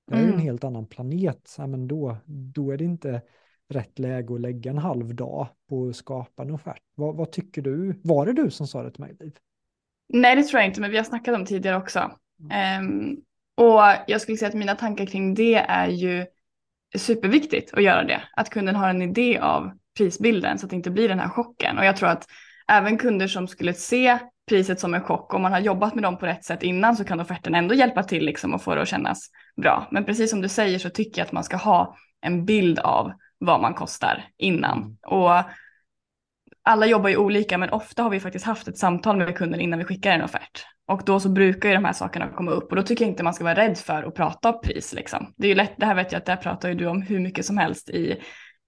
[0.07, 0.35] Det är mm.
[0.35, 1.55] en helt annan planet.
[1.59, 3.23] Ja, men då, då är det inte
[3.69, 6.83] rätt läge att lägga en halv dag på att skapa en offert.
[6.95, 8.01] Vad, vad tycker du?
[8.03, 9.37] Var det du som sa det till mig, Liv?
[10.09, 12.11] Nej, det tror jag inte, men vi har snackat om tidigare också.
[12.51, 12.87] Mm.
[12.87, 13.17] Um,
[13.55, 16.27] och jag skulle säga att mina tankar kring det är ju
[16.97, 18.23] superviktigt att göra det.
[18.37, 21.79] Att kunden har en idé av prisbilden så att det inte blir den här chocken.
[21.79, 22.27] Och jag tror att
[22.69, 26.19] även kunder som skulle se priset som en chock, om man har jobbat med dem
[26.19, 28.89] på rätt sätt innan så kan offerten ändå hjälpa till liksom och få det att
[28.89, 29.89] kännas bra.
[29.91, 33.13] Men precis som du säger så tycker jag att man ska ha en bild av
[33.47, 34.79] vad man kostar innan.
[34.79, 34.97] Mm.
[35.07, 35.45] Och
[36.65, 39.79] alla jobbar ju olika men ofta har vi faktiskt haft ett samtal med kunden innan
[39.79, 40.67] vi skickar en offert.
[40.89, 43.23] Och då så brukar ju de här sakerna komma upp och då tycker jag inte
[43.23, 45.35] man ska vara rädd för att prata pris liksom.
[45.37, 47.21] Det är ju lätt, det här vet jag att där pratar ju du om hur
[47.21, 48.11] mycket som helst i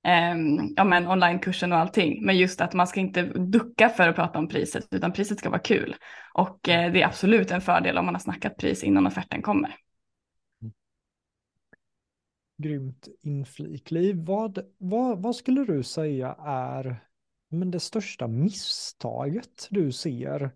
[0.06, 0.34] eh,
[0.76, 2.24] ja, men onlinekursen och allting.
[2.24, 5.50] Men just att man ska inte ducka för att prata om priset utan priset ska
[5.50, 5.96] vara kul.
[6.34, 9.76] Och eh, det är absolut en fördel om man har snackat pris innan offerten kommer.
[12.64, 13.90] Grymt inflik.
[13.90, 16.96] Liv, vad, vad, vad skulle du säga är
[17.48, 20.50] men det största misstaget du ser?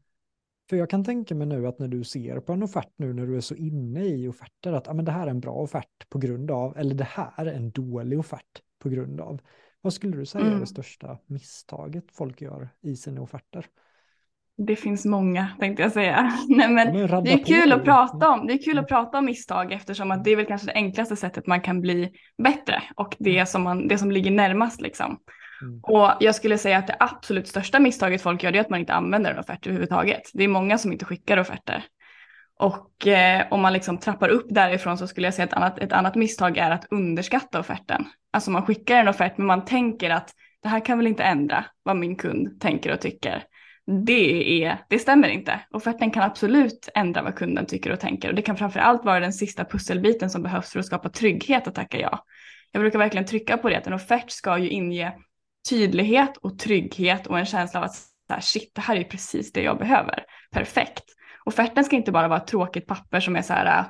[0.68, 3.26] För jag kan tänka mig nu att när du ser på en offert nu när
[3.26, 6.08] du är så inne i offerter att ah, men det här är en bra offert
[6.08, 9.40] på grund av, eller det här är en dålig offert på grund av.
[9.80, 10.56] Vad skulle du säga mm.
[10.56, 13.66] är det största misstaget folk gör i sina offerter?
[14.66, 16.32] Det finns många tänkte jag säga.
[16.48, 16.94] Nej, men
[17.24, 18.46] det är kul att prata om.
[18.46, 21.16] Det är kul att prata om misstag eftersom att det är väl kanske det enklaste
[21.16, 22.10] sättet man kan bli
[22.42, 23.46] bättre och det mm.
[23.46, 25.18] som, man, det som ligger närmast liksom.
[25.62, 25.80] Mm.
[25.82, 28.94] Och jag skulle säga att det absolut största misstaget folk gör är att man inte
[28.94, 30.22] använder en offert överhuvudtaget.
[30.34, 31.84] Det är många som inte skickar offerter.
[32.58, 35.78] Och eh, om man liksom trappar upp därifrån så skulle jag säga att ett annat,
[35.78, 38.04] ett annat misstag är att underskatta offerten.
[38.32, 40.30] Alltså man skickar en offert men man tänker att
[40.62, 43.44] det här kan väl inte ändra vad min kund tänker och tycker.
[43.90, 45.60] Det, är, det stämmer inte.
[45.70, 49.20] Offerten kan absolut ändra vad kunden tycker och tänker och det kan framför allt vara
[49.20, 52.24] den sista pusselbiten som behövs för att skapa trygghet att tacka ja.
[52.72, 55.12] Jag brukar verkligen trycka på det att en offert ska ju inge
[55.70, 59.52] tydlighet och trygghet och en känsla av att så här, shit, det här är precis
[59.52, 60.24] det jag behöver.
[60.50, 61.04] Perfekt.
[61.44, 63.84] Offerten ska inte bara vara ett tråkigt papper som är så här,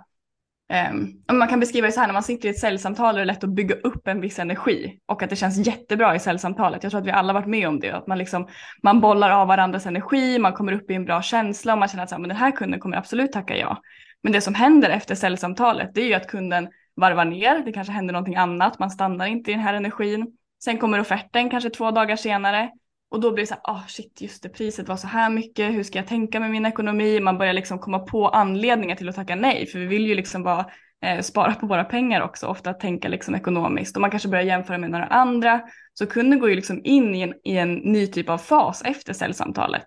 [0.90, 3.24] um, man kan beskriva det så här, när man sitter i ett säljsamtal är det
[3.24, 6.82] lätt att bygga upp en viss energi och att det känns jättebra i säljsamtalet.
[6.82, 8.48] Jag tror att vi alla varit med om det, att man, liksom,
[8.82, 12.02] man bollar av varandras energi, man kommer upp i en bra känsla och man känner
[12.02, 13.82] att så här, men den här kunden kommer absolut tacka ja.
[14.22, 17.92] Men det som händer efter säljsamtalet, det är ju att kunden varvar ner, det kanske
[17.92, 21.90] händer någonting annat, man stannar inte i den här energin Sen kommer offerten kanske två
[21.90, 22.70] dagar senare
[23.10, 25.30] och då blir det så här, ah oh shit, just det, priset var så här
[25.30, 27.20] mycket, hur ska jag tänka med min ekonomi?
[27.20, 30.42] Man börjar liksom komma på anledningar till att tacka nej, för vi vill ju liksom
[30.42, 30.66] bara
[31.04, 34.78] eh, spara på våra pengar också, ofta tänka liksom ekonomiskt och man kanske börjar jämföra
[34.78, 35.60] med några andra.
[35.94, 39.12] Så kunden går ju liksom in i en, i en ny typ av fas efter
[39.12, 39.86] säljsamtalet.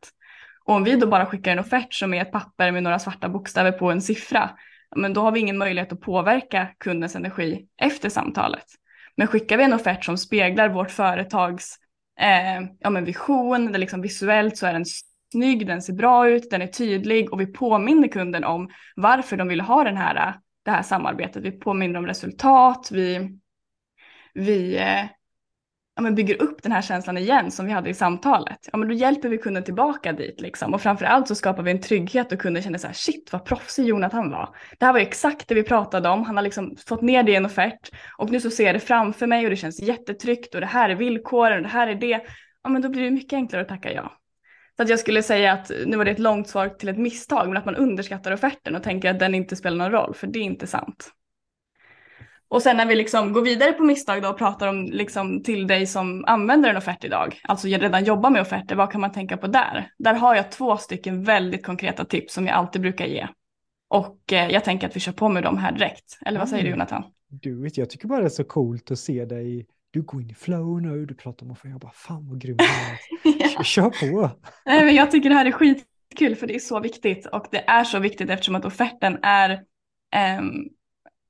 [0.66, 3.30] Och om vi då bara skickar en offert som är ett papper med några svarta
[3.30, 4.50] bokstäver på en siffra,
[4.96, 8.66] men då har vi ingen möjlighet att påverka kundens energi efter samtalet.
[9.18, 11.78] Men skickar vi en offert som speglar vårt företags
[12.22, 14.86] eh, ja, men vision, där liksom visuellt så är den
[15.32, 19.48] snygg, den ser bra ut, den är tydlig och vi påminner kunden om varför de
[19.48, 21.44] vill ha den här, det här samarbetet.
[21.44, 23.40] Vi påminner om resultat, vi,
[24.34, 25.06] vi eh,
[25.96, 28.88] ja, men bygger upp den här känslan igen som vi hade i samtalet, ja, men
[28.88, 30.42] då hjälper vi kunden tillbaka dit.
[30.42, 30.74] Liksom.
[30.74, 33.86] Och framförallt så skapar vi en trygghet och kunden känner så här, shit vad proffsig
[33.86, 34.56] Jonathan var.
[34.80, 37.36] Det här var exakt det vi pratade om, han har liksom fått ner det i
[37.36, 40.62] en offert och nu så ser jag det framför mig och det känns jättetryggt och
[40.62, 42.22] det här är villkoren och det här är det.
[42.64, 44.12] Ja, men då blir det mycket enklare att tacka ja.
[44.78, 47.48] Så att jag skulle säga att nu var det ett långt svar till ett misstag,
[47.48, 50.40] men att man underskattar offerten och tänker att den inte spelar någon roll, för det
[50.40, 51.12] är inte sant.
[52.52, 55.68] Och sen när vi liksom går vidare på misstag då och pratar om liksom till
[55.68, 59.38] dig som använder en offert idag, alltså redan jobbar med offerter, vad kan man tänka
[59.38, 59.92] på där?
[59.98, 63.28] Där har jag två stycken väldigt konkreta tips som jag alltid brukar ge.
[63.88, 66.18] Och eh, jag tänker att vi kör på med dem här direkt.
[66.26, 66.70] Eller vad säger mm.
[66.70, 67.04] du Jonathan?
[67.30, 69.68] Du vet, jag tycker bara det är så coolt att se dig.
[69.92, 71.70] Du går in i flow nu, du pratar om offerter.
[71.70, 72.58] Jag bara, fan vad grym
[73.24, 73.64] ja.
[73.64, 74.30] Kör på!
[74.66, 77.26] Nej, men jag tycker det här är skitkul för det är så viktigt.
[77.26, 79.64] Och det är så viktigt eftersom att offerten är
[80.40, 80.70] um,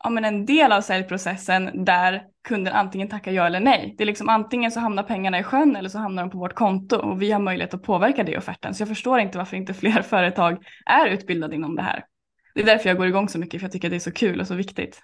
[0.03, 3.95] ja, men en del av säljprocessen där kunden antingen tackar ja eller nej.
[3.97, 6.53] Det är liksom antingen så hamnar pengarna i sjön eller så hamnar de på vårt
[6.53, 8.75] konto och vi har möjlighet att påverka det i offerten.
[8.75, 12.05] Så jag förstår inte varför inte fler företag är utbildade inom det här.
[12.55, 14.39] Det är därför jag går igång så mycket, för jag tycker det är så kul
[14.39, 15.01] och så viktigt.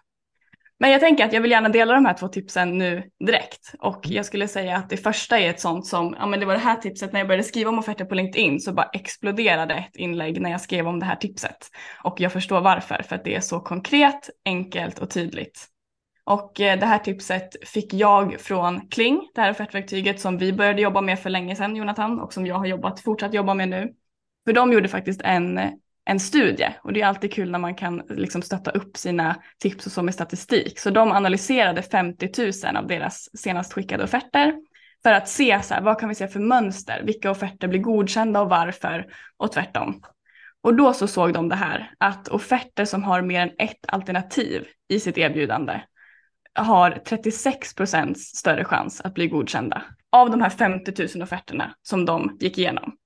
[0.79, 3.73] Men jag tänker att jag vill gärna dela de här två tipsen nu direkt.
[3.79, 6.53] Och jag skulle säga att det första är ett sånt som, ja men det var
[6.53, 9.95] det här tipset när jag började skriva om offerter på LinkedIn så bara exploderade ett
[9.95, 11.57] inlägg när jag skrev om det här tipset.
[12.03, 15.67] Och jag förstår varför, för att det är så konkret, enkelt och tydligt.
[16.23, 20.81] Och eh, det här tipset fick jag från Kling, det här offertverktyget som vi började
[20.81, 23.93] jobba med för länge sedan Jonathan och som jag har jobbat, fortsatt jobba med nu.
[24.45, 25.59] För de gjorde faktiskt en
[26.09, 29.85] en studie och det är alltid kul när man kan liksom stötta upp sina tips
[29.85, 30.79] och så med statistik.
[30.79, 32.29] Så de analyserade 50
[32.65, 34.53] 000 av deras senast skickade offerter
[35.03, 38.41] för att se så här, vad kan vi se för mönster, vilka offerter blir godkända
[38.41, 39.05] och varför
[39.37, 40.01] och tvärtom.
[40.61, 44.67] Och då så såg de det här att offerter som har mer än ett alternativ
[44.89, 45.81] i sitt erbjudande
[46.53, 52.05] har 36 procents större chans att bli godkända av de här 50 000 offerterna som
[52.05, 52.97] de gick igenom.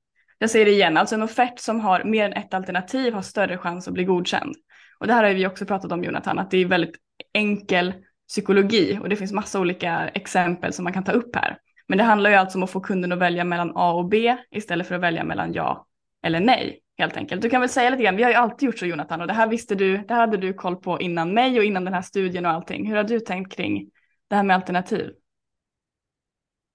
[0.42, 3.58] Jag säger det igen, alltså en offert som har mer än ett alternativ har större
[3.58, 4.56] chans att bli godkänd.
[5.00, 6.96] Och det här har vi också pratat om Jonathan, att det är väldigt
[7.34, 7.94] enkel
[8.28, 11.58] psykologi och det finns massa olika exempel som man kan ta upp här.
[11.88, 14.38] Men det handlar ju alltså om att få kunden att välja mellan A och B
[14.52, 15.88] istället för att välja mellan ja
[16.24, 17.42] eller nej helt enkelt.
[17.42, 19.34] Du kan väl säga lite grann, vi har ju alltid gjort så Jonathan och det
[19.34, 22.02] här visste du, det här hade du koll på innan mig och innan den här
[22.02, 22.88] studien och allting.
[22.88, 23.90] Hur har du tänkt kring
[24.28, 25.10] det här med alternativ?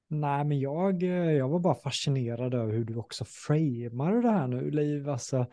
[0.08, 4.70] Nej, men jag, jag var bara fascinerad över hur du också framar det här nu,
[4.70, 5.08] Liv.
[5.08, 5.46] Alltså,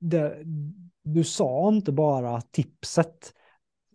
[0.00, 0.36] det,
[1.04, 3.32] du sa inte bara tipset,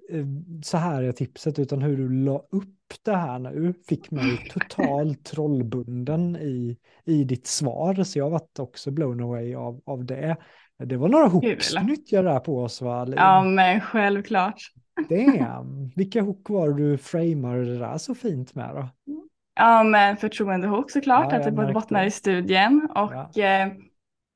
[0.10, 0.26] eh,
[0.64, 2.70] så här är tipset, utan hur du la upp
[3.06, 8.04] det här nu fick mig totalt trollbunden i, i ditt svar.
[8.04, 10.38] Så jag varit också blown away av, av det.
[10.78, 13.08] Det var några hooks du nyttjade där på oss va?
[13.16, 14.62] Ja men självklart.
[15.10, 19.13] Damn, vilka hook var du framade det där så fint med då?
[19.56, 23.72] Ja men förtroendehook såklart, ja, att det både bottnar i studien och eh,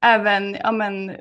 [0.06, 1.16] även ja, men,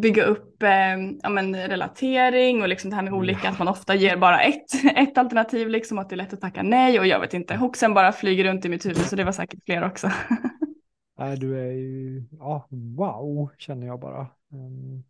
[0.00, 3.94] bygga upp eh, ja, men, relatering och liksom det här med olika, att man ofta
[3.94, 7.20] ger bara ett, ett alternativ, liksom att det är lätt att tacka nej och jag
[7.20, 10.10] vet inte, hooksen bara flyger runt i mitt huvud så det var säkert fler också.
[11.18, 14.20] Nej, du är ju, ja, wow, känner jag bara.
[14.52, 15.02] Ehm,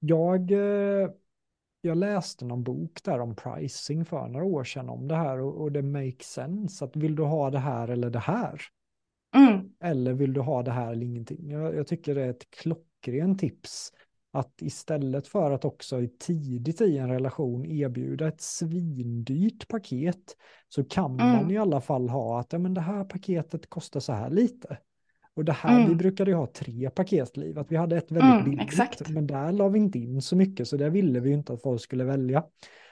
[0.00, 1.08] jag, eh,
[1.80, 5.62] jag läste någon bok där om pricing för några år sedan om det här och,
[5.62, 8.60] och det makes sense att vill du ha det här eller det här?
[9.36, 9.70] Mm.
[9.80, 11.50] Eller vill du ha det här eller ingenting?
[11.50, 13.92] Jag, jag tycker det är ett klockrent tips
[14.30, 20.36] att istället för att också tidigt i en relation erbjuda ett svindyrt paket
[20.68, 21.32] så kan mm.
[21.32, 24.78] man i alla fall ha att ja, men det här paketet kostar så här lite.
[25.38, 25.88] Och det här, mm.
[25.88, 29.08] vi brukade ju ha tre paketliv, att vi hade ett väldigt mm, billigt, exakt.
[29.08, 31.80] men där la vi inte in så mycket, så det ville vi inte att folk
[31.80, 32.44] skulle välja.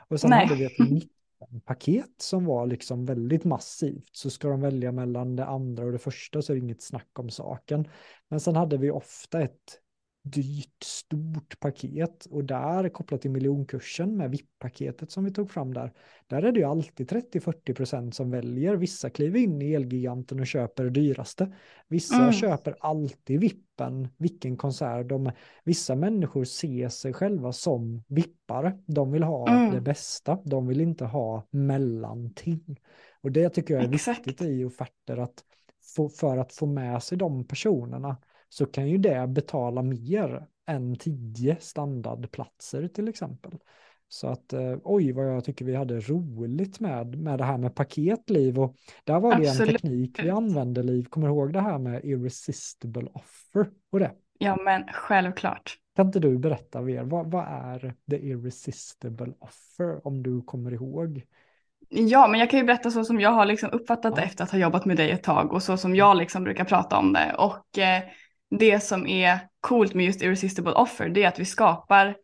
[0.08, 0.46] Och sen Nej.
[0.46, 5.44] hade vi ett paket som var liksom väldigt massivt, så ska de välja mellan det
[5.44, 7.88] andra och det första så är det inget snack om saken.
[8.28, 9.80] Men sen hade vi ofta ett
[10.26, 15.92] dyrt, stort paket och där kopplat till miljonkursen med VIP-paketet som vi tog fram där,
[16.26, 18.76] där är det ju alltid 30-40 procent som väljer.
[18.76, 21.52] Vissa kliver in i Elgiganten och köper det dyraste.
[21.88, 22.32] Vissa mm.
[22.32, 25.30] köper alltid vippen, vilken konsert de
[25.64, 28.78] Vissa människor ser sig själva som vippare.
[28.86, 29.74] De vill ha mm.
[29.74, 32.80] det bästa, de vill inte ha mellanting.
[33.20, 34.26] Och det tycker jag är Exakt.
[34.26, 35.44] viktigt i offerter att
[35.96, 38.16] få, för att få med sig de personerna
[38.48, 43.52] så kan ju det betala mer än tio standardplatser till exempel.
[44.08, 47.74] Så att eh, oj vad jag tycker vi hade roligt med, med det här med
[47.74, 49.70] paketliv och där var det Absolut.
[49.70, 51.04] en teknik vi använde Liv.
[51.04, 54.12] Kommer du ihåg det här med irresistible offer och det?
[54.38, 55.78] Ja men självklart.
[55.96, 61.22] Kan inte du berätta mer, vad, vad är the irresistible offer om du kommer ihåg?
[61.88, 64.50] Ja, men jag kan ju berätta så som jag har liksom uppfattat det efter att
[64.50, 67.34] ha jobbat med dig ett tag och så som jag liksom brukar prata om det.
[67.38, 68.02] Och eh,
[68.50, 72.16] det som är coolt med just Irresistible Offer det är att vi skapar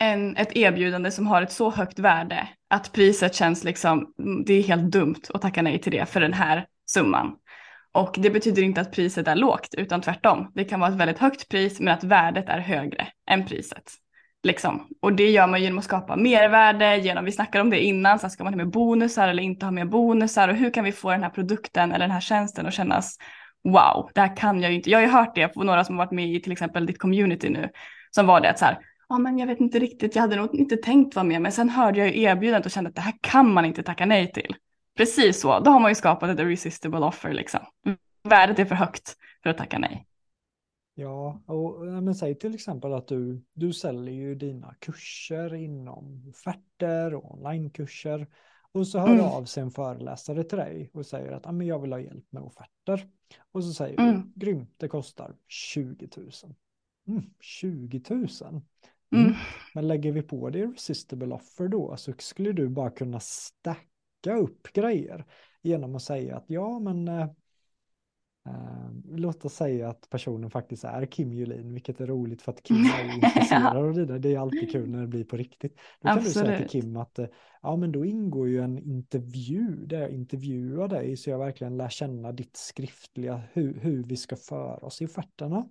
[0.00, 4.54] en, ett erbjudande som har ett så högt värde att priset känns liksom, mm, det
[4.54, 7.36] är helt dumt att tacka nej till det för den här summan.
[7.92, 10.52] Och det betyder inte att priset är lågt utan tvärtom.
[10.54, 13.92] Det kan vara ett väldigt högt pris men att värdet är högre än priset.
[14.42, 14.86] Liksom.
[15.02, 18.28] Och det gör man genom att skapa mervärde, genom, vi snackade om det innan, så
[18.28, 21.10] ska man ha med bonusar eller inte ha med bonusar och hur kan vi få
[21.10, 23.16] den här produkten eller den här tjänsten att kännas
[23.64, 24.90] wow, det här kan jag ju inte.
[24.90, 26.98] Jag har ju hört det på några som har varit med i till exempel ditt
[26.98, 27.68] community nu,
[28.10, 30.54] som var det att så här, ja men jag vet inte riktigt, jag hade nog
[30.54, 33.14] inte tänkt vara med, men sen hörde jag ju erbjudandet och kände att det här
[33.20, 34.54] kan man inte tacka nej till.
[34.96, 37.60] Precis så, då har man ju skapat ett irresistible offer liksom.
[38.22, 40.06] Värdet är för högt för att tacka nej.
[40.94, 47.14] Ja, och men säg till exempel att du, du säljer ju dina kurser inom offerter
[47.14, 48.26] och onlinekurser.
[48.72, 49.24] Och så hör mm.
[49.24, 52.24] av sig en föreläsare till dig och säger att ah, men jag vill ha hjälp
[52.30, 53.08] med offerter.
[53.52, 54.32] Och så säger mm.
[54.34, 56.30] du, grymt, det kostar 20 000.
[57.08, 58.28] Mm, 20 000.
[58.50, 58.62] Mm.
[59.12, 59.34] mm.
[59.74, 64.72] Men lägger vi på det irresistible offer då så skulle du bara kunna stacka upp
[64.72, 65.24] grejer
[65.62, 67.28] genom att säga att ja men eh,
[69.04, 72.76] låt oss säga att personen faktiskt är Kim Julin, vilket är roligt för att Kim
[72.76, 74.18] är intresserad av det.
[74.18, 75.76] Det är alltid kul när det blir på riktigt.
[76.00, 76.34] Då kan Absolut.
[76.34, 77.26] du säga till Kim att uh,
[77.62, 81.88] ja, men då ingår ju en intervju där jag intervjuar dig så jag verkligen lär
[81.88, 85.68] känna ditt skriftliga, hur, hur vi ska föra oss i offerterna.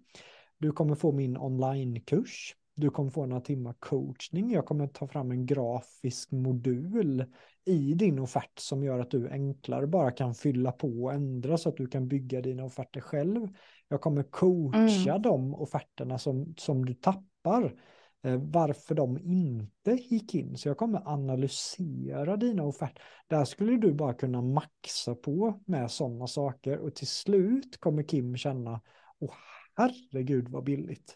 [0.57, 2.55] Du kommer få min onlinekurs.
[2.79, 4.51] Du kommer få några timmar coachning.
[4.51, 7.25] Jag kommer ta fram en grafisk modul
[7.65, 11.69] i din offert som gör att du enklare bara kan fylla på och ändra så
[11.69, 13.47] att du kan bygga dina offerter själv.
[13.87, 15.21] Jag kommer coacha mm.
[15.21, 17.75] de offerterna som, som du tappar
[18.23, 20.57] eh, varför de inte gick in.
[20.57, 23.03] Så jag kommer analysera dina offerter.
[23.27, 28.37] Där skulle du bara kunna maxa på med sådana saker och till slut kommer Kim
[28.37, 28.81] känna,
[29.19, 29.33] åh
[29.75, 31.15] herregud vad billigt.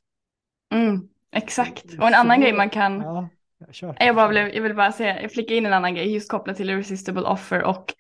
[0.73, 3.29] Mm, exakt, och en annan grej man kan Ja,
[3.81, 6.31] jag, jag, bara blev, jag vill bara säga, jag flickar in en annan grej just
[6.31, 7.93] kopplat till irresistible offer och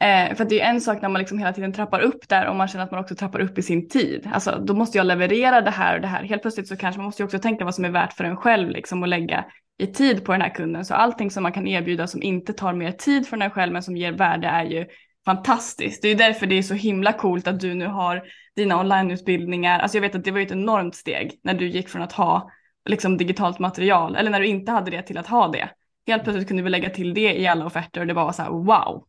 [0.00, 2.56] Eh, för det är en sak när man liksom hela tiden trappar upp där och
[2.56, 4.28] man känner att man också trappar upp i sin tid.
[4.32, 6.22] Alltså då måste jag leverera det här och det här.
[6.22, 8.70] Helt plötsligt så kanske man måste också tänka vad som är värt för en själv
[8.70, 9.44] liksom och lägga
[9.78, 10.84] i tid på den här kunden.
[10.84, 13.82] Så allting som man kan erbjuda som inte tar mer tid för en själv men
[13.82, 14.86] som ger värde är ju
[15.24, 16.02] fantastiskt.
[16.02, 18.22] Det är därför det är så himla coolt att du nu har
[18.56, 19.78] dina onlineutbildningar.
[19.78, 22.50] Alltså jag vet att det var ett enormt steg när du gick från att ha
[22.86, 25.68] liksom digitalt material eller när du inte hade det till att ha det.
[26.06, 28.50] Helt plötsligt kunde vi lägga till det i alla offerter och det var så här
[28.50, 29.04] wow.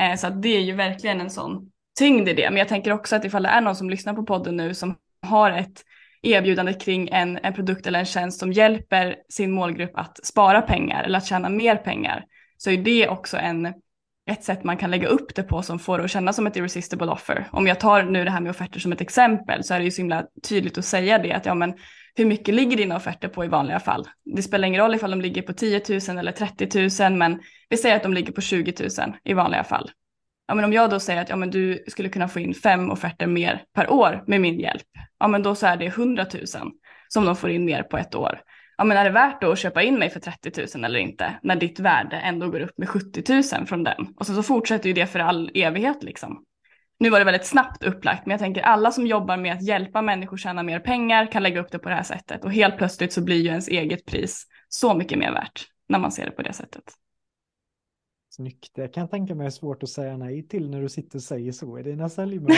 [0.00, 2.50] Eh, så att det är ju verkligen en sån tyngd i det.
[2.50, 4.96] Men jag tänker också att ifall det är någon som lyssnar på podden nu som
[5.22, 5.82] har ett
[6.22, 11.04] erbjudande kring en, en produkt eller en tjänst som hjälper sin målgrupp att spara pengar
[11.04, 12.24] eller att tjäna mer pengar
[12.56, 13.66] så är det också en,
[14.30, 16.56] ett sätt man kan lägga upp det på som får det att kännas som ett
[16.56, 17.48] irresistible offer.
[17.52, 19.90] Om jag tar nu det här med offerter som ett exempel så är det ju
[19.90, 21.74] så himla tydligt att säga det att ja men
[22.14, 24.08] hur mycket ligger dina offerter på i vanliga fall?
[24.24, 27.76] Det spelar ingen roll ifall de ligger på 10 000 eller 30 000 men vi
[27.76, 29.90] säger att de ligger på 20 000 i vanliga fall.
[30.46, 32.90] Ja, men om jag då säger att ja, men du skulle kunna få in fem
[32.90, 34.86] offerter mer per år med min hjälp,
[35.18, 36.44] ja, men då så är det 100 000
[37.08, 38.40] som de får in mer på ett år.
[38.76, 41.38] Ja, men är det värt då att köpa in mig för 30 000 eller inte
[41.42, 44.14] när ditt värde ändå går upp med 70 000 från den?
[44.16, 46.44] Och sen så fortsätter ju det för all evighet liksom.
[47.02, 50.02] Nu var det väldigt snabbt upplagt, men jag tänker alla som jobbar med att hjälpa
[50.02, 53.12] människor tjäna mer pengar kan lägga upp det på det här sättet och helt plötsligt
[53.12, 56.42] så blir ju ens eget pris så mycket mer värt när man ser det på
[56.42, 56.84] det sättet.
[58.30, 61.18] Snyggt, det kan jag tänka mig är svårt att säga nej till när du sitter
[61.18, 62.56] och säger så i dina säljmöten.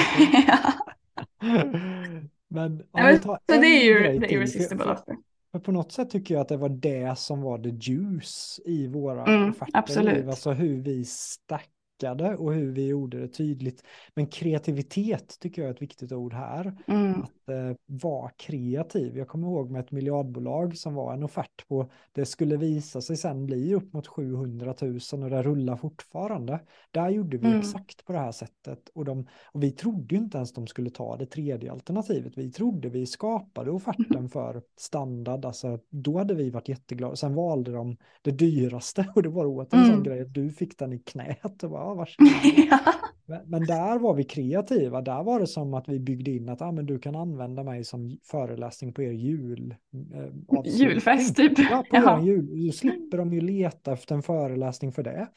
[2.49, 5.17] men om vi tar så det är ju det irresistible offer.
[5.53, 8.87] För på något sätt tycker jag att det var det som var det juice i
[8.87, 9.79] våra mm, offerter.
[9.79, 10.27] Absolut.
[10.27, 11.71] Alltså hur vi stack
[12.01, 13.83] snackade och hur vi gjorde det tydligt.
[14.15, 16.77] Men kreativitet tycker jag är ett viktigt ord här.
[16.87, 17.23] Mm.
[17.23, 19.19] Att eh, vara kreativ.
[19.19, 23.17] Jag kommer ihåg med ett miljardbolag som var en offert på, det skulle visa sig
[23.17, 26.61] sen bli upp mot 700 000 och det rullar fortfarande.
[26.91, 27.59] Där gjorde vi mm.
[27.59, 31.17] exakt på det här sättet och, de, och vi trodde inte ens de skulle ta
[31.17, 32.33] det tredje alternativet.
[32.37, 37.17] Vi trodde vi skapade offerten för standard, alltså då hade vi varit jätteglada.
[37.17, 39.93] Sen valde de det dyraste och det var åt en mm.
[39.93, 42.33] sån grej att du fick den i knät och bara, varsågod.
[42.71, 42.79] ja.
[43.27, 45.01] men, men där var vi kreativa.
[45.01, 47.85] Där var det som att vi byggde in att ah, men du kan använda mig
[47.85, 49.75] som föreläsning på er jul.
[50.15, 51.59] Eh, Julfest typ.
[51.59, 52.23] Ja, på ja.
[52.23, 52.67] jul.
[52.67, 55.29] Då slipper de ju leta efter en föreläsning för det.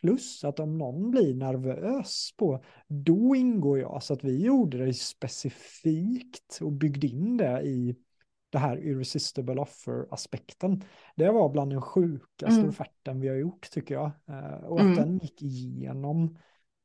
[0.00, 4.02] Plus att om någon blir nervös på, då ingår jag.
[4.02, 7.96] Så att vi gjorde det specifikt och byggde in det i
[8.52, 10.84] det här irresistible offer-aspekten.
[11.16, 12.68] Det var bland den sjukaste mm.
[12.68, 14.10] offerten vi har gjort tycker jag.
[14.28, 14.96] Eh, och att mm.
[14.96, 16.38] den gick igenom,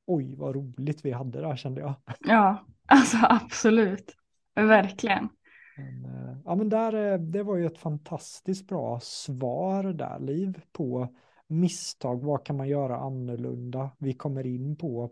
[0.08, 1.94] oj vad roligt vi hade där kände jag.
[2.20, 4.16] Ja, alltså absolut,
[4.56, 5.30] verkligen.
[5.78, 10.62] Men, eh, ja men där, eh, det var ju ett fantastiskt bra svar där, Liv,
[10.72, 11.16] på
[11.48, 13.90] misstag, vad kan man göra annorlunda?
[13.98, 15.12] Vi kommer in på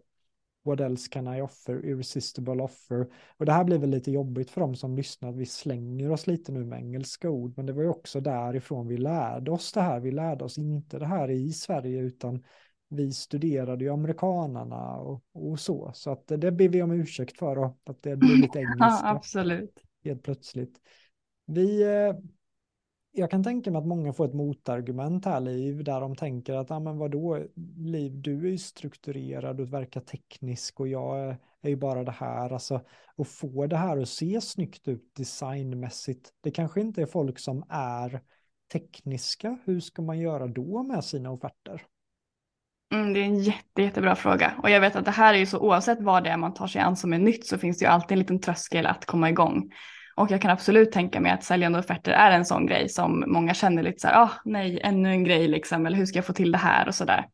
[0.65, 1.85] What else can I offer?
[1.85, 3.07] Irresistible offer.
[3.37, 6.51] Och det här blir väl lite jobbigt för dem som lyssnar, vi slänger oss lite
[6.51, 9.99] nu med engelska ord, men det var ju också därifrån vi lärde oss det här.
[9.99, 12.43] Vi lärde oss inte det här i Sverige, utan
[12.89, 15.91] vi studerade ju amerikanarna och, och så.
[15.93, 18.85] Så att det ber vi om ursäkt för, och att det blir lite engelska.
[18.85, 19.83] Ja, absolut.
[20.03, 20.77] Helt plötsligt.
[21.45, 22.15] Vi, eh,
[23.15, 26.69] jag kan tänka mig att många får ett motargument här, Liv, där de tänker att,
[26.69, 27.39] ja men vadå,
[27.77, 32.53] Liv, du är ju strukturerad och verkar teknisk och jag är ju bara det här,
[32.53, 32.81] alltså,
[33.15, 36.29] och få det här att se snyggt ut designmässigt.
[36.41, 38.21] Det kanske inte är folk som är
[38.73, 39.57] tekniska.
[39.65, 41.81] Hur ska man göra då med sina offerter?
[42.93, 45.45] Mm, det är en jätte, jättebra fråga och jag vet att det här är ju
[45.45, 47.85] så oavsett vad det är man tar sig an som är nytt så finns det
[47.85, 49.71] ju alltid en liten tröskel att komma igång.
[50.15, 53.53] Och jag kan absolut tänka mig att säljande offerter är en sån grej som många
[53.53, 56.33] känner lite så här, ah, nej, ännu en grej liksom, eller hur ska jag få
[56.33, 57.25] till det här och så där.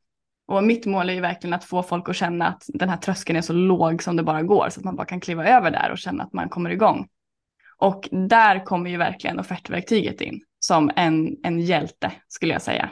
[0.47, 3.37] Och mitt mål är ju verkligen att få folk att känna att den här tröskeln
[3.37, 5.91] är så låg som det bara går, så att man bara kan kliva över där
[5.91, 7.07] och känna att man kommer igång.
[7.77, 12.89] Och där kommer ju verkligen offertverktyget in som en, en hjälte skulle jag säga.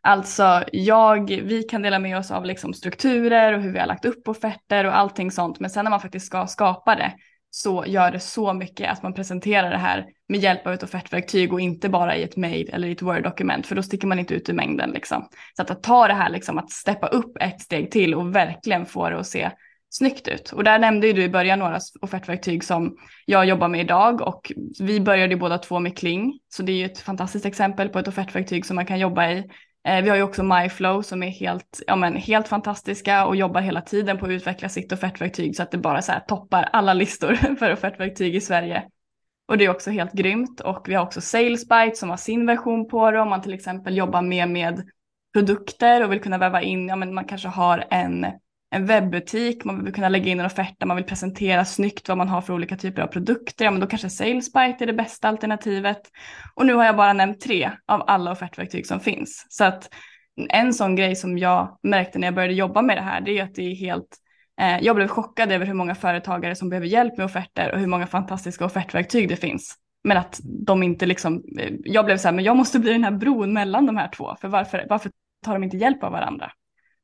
[0.00, 4.04] Alltså jag, vi kan dela med oss av liksom strukturer och hur vi har lagt
[4.04, 5.60] upp offerter och allting sånt.
[5.60, 7.12] Men sen när man faktiskt ska skapa det
[7.50, 11.52] så gör det så mycket att man presenterar det här med hjälp av ett offertverktyg
[11.52, 14.34] och inte bara i ett mail eller i ett Word-dokument för då sticker man inte
[14.34, 14.90] ut i mängden.
[14.90, 15.28] Liksom.
[15.56, 18.86] Så att, att ta det här, liksom, att steppa upp ett steg till och verkligen
[18.86, 19.50] få det att se
[19.90, 20.52] snyggt ut.
[20.52, 22.96] Och där nämnde ju du i början några offertverktyg som
[23.26, 26.38] jag jobbar med idag och vi började ju båda två med Kling.
[26.48, 29.44] Så det är ju ett fantastiskt exempel på ett offertverktyg som man kan jobba i.
[29.88, 33.60] Eh, vi har ju också MyFlow som är helt, ja men, helt fantastiska och jobbar
[33.60, 36.94] hela tiden på att utveckla sitt offertverktyg så att det bara så här toppar alla
[36.94, 38.84] listor för offertverktyg i Sverige.
[39.48, 42.88] Och det är också helt grymt och vi har också SalesBite som har sin version
[42.88, 44.82] på det om man till exempel jobbar mer med
[45.32, 48.26] produkter och vill kunna väva in, ja men man kanske har en
[48.70, 52.18] en webbutik, man vill kunna lägga in en offert där man vill presentera snyggt vad
[52.18, 55.28] man har för olika typer av produkter, ja men då kanske SalesBite är det bästa
[55.28, 56.00] alternativet.
[56.54, 59.46] Och nu har jag bara nämnt tre av alla offertverktyg som finns.
[59.48, 59.88] Så att
[60.48, 63.44] en sån grej som jag märkte när jag började jobba med det här, det är
[63.44, 64.16] att det är helt
[64.60, 67.86] eh, jag blev chockad över hur många företagare som behöver hjälp med offerter och hur
[67.86, 69.74] många fantastiska offertverktyg det finns.
[70.04, 73.04] Men att de inte liksom, eh, jag blev så här, men jag måste bli den
[73.04, 75.10] här bron mellan de här två, för varför, varför
[75.44, 76.52] tar de inte hjälp av varandra?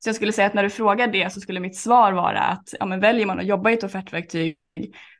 [0.04, 2.74] Så jag skulle säga att när du frågar det så skulle mitt svar vara att
[2.80, 4.56] ja, men väljer man att jobba i ett offertverktyg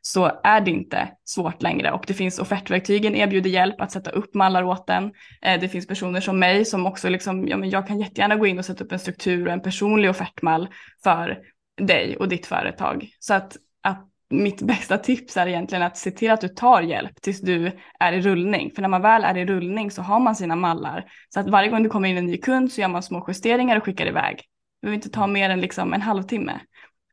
[0.01, 4.33] så är det inte svårt längre och det finns offertverktygen erbjuder hjälp att sätta upp
[4.33, 5.11] mallar åt den.
[5.41, 8.47] Eh, det finns personer som mig som också liksom, ja men jag kan jättegärna gå
[8.47, 10.67] in och sätta upp en struktur och en personlig offertmall
[11.03, 11.37] för
[11.81, 13.09] dig och ditt företag.
[13.19, 17.21] Så att, att mitt bästa tips är egentligen att se till att du tar hjälp
[17.21, 18.71] tills du är i rullning.
[18.75, 21.05] För när man väl är i rullning så har man sina mallar.
[21.29, 23.77] Så att varje gång du kommer in en ny kund så gör man små justeringar
[23.77, 24.45] och skickar iväg.
[24.85, 26.59] Det behöver inte ta mer än liksom en halvtimme.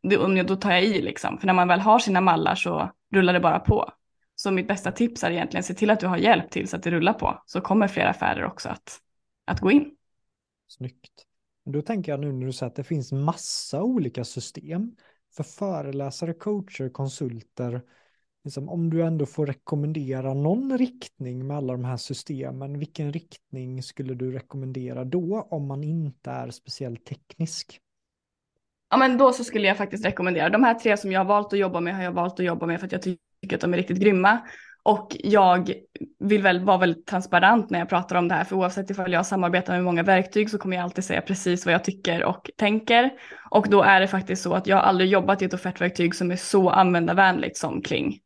[0.03, 1.39] Det, då tar jag i liksom.
[1.39, 3.93] För när man väl har sina mallar så rullar det bara på.
[4.35, 6.83] Så mitt bästa tips är egentligen se till att du har hjälp till så att
[6.83, 7.43] det rullar på.
[7.47, 8.99] Så kommer fler affärer också att,
[9.45, 9.97] att gå in.
[10.68, 11.12] Snyggt.
[11.64, 14.97] Då tänker jag nu när du säger att det finns massa olika system
[15.37, 17.83] för föreläsare, coacher, konsulter
[18.45, 23.82] liksom, om du ändå får rekommendera någon riktning med alla de här systemen, vilken riktning
[23.82, 27.80] skulle du rekommendera då om man inte är speciellt teknisk?
[28.90, 31.53] Ja, men då så skulle jag faktiskt rekommendera de här tre som jag har valt
[31.53, 33.72] att jobba med har jag valt att jobba med för att jag tycker att de
[33.72, 34.40] är riktigt grymma.
[34.84, 35.72] Och jag
[36.18, 39.26] vill väl vara väldigt transparent när jag pratar om det här, för oavsett ifall jag
[39.26, 43.11] samarbetar med många verktyg så kommer jag alltid säga precis vad jag tycker och tänker.
[43.51, 46.30] Och då är det faktiskt så att jag har aldrig jobbat i ett offertverktyg som
[46.30, 48.20] är så användarvänligt som Kling.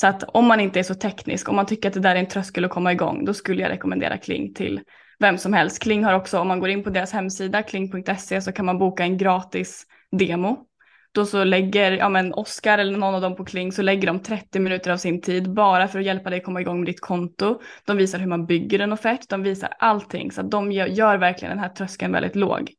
[0.00, 2.20] Så att om man inte är så teknisk, om man tycker att det där är
[2.20, 4.80] en tröskel att komma igång, då skulle jag rekommendera Kling till
[5.18, 5.82] vem som helst.
[5.82, 9.02] Kling har också, om man går in på deras hemsida, kling.se, så kan man boka
[9.02, 10.66] en gratis demo.
[11.12, 14.20] Då så lägger, ja men Oskar eller någon av dem på Kling så lägger de
[14.20, 17.60] 30 minuter av sin tid bara för att hjälpa dig komma igång med ditt konto.
[17.86, 21.18] De visar hur man bygger en offert, de visar allting så att de gör, gör
[21.18, 22.70] verkligen den här tröskeln väldigt låg.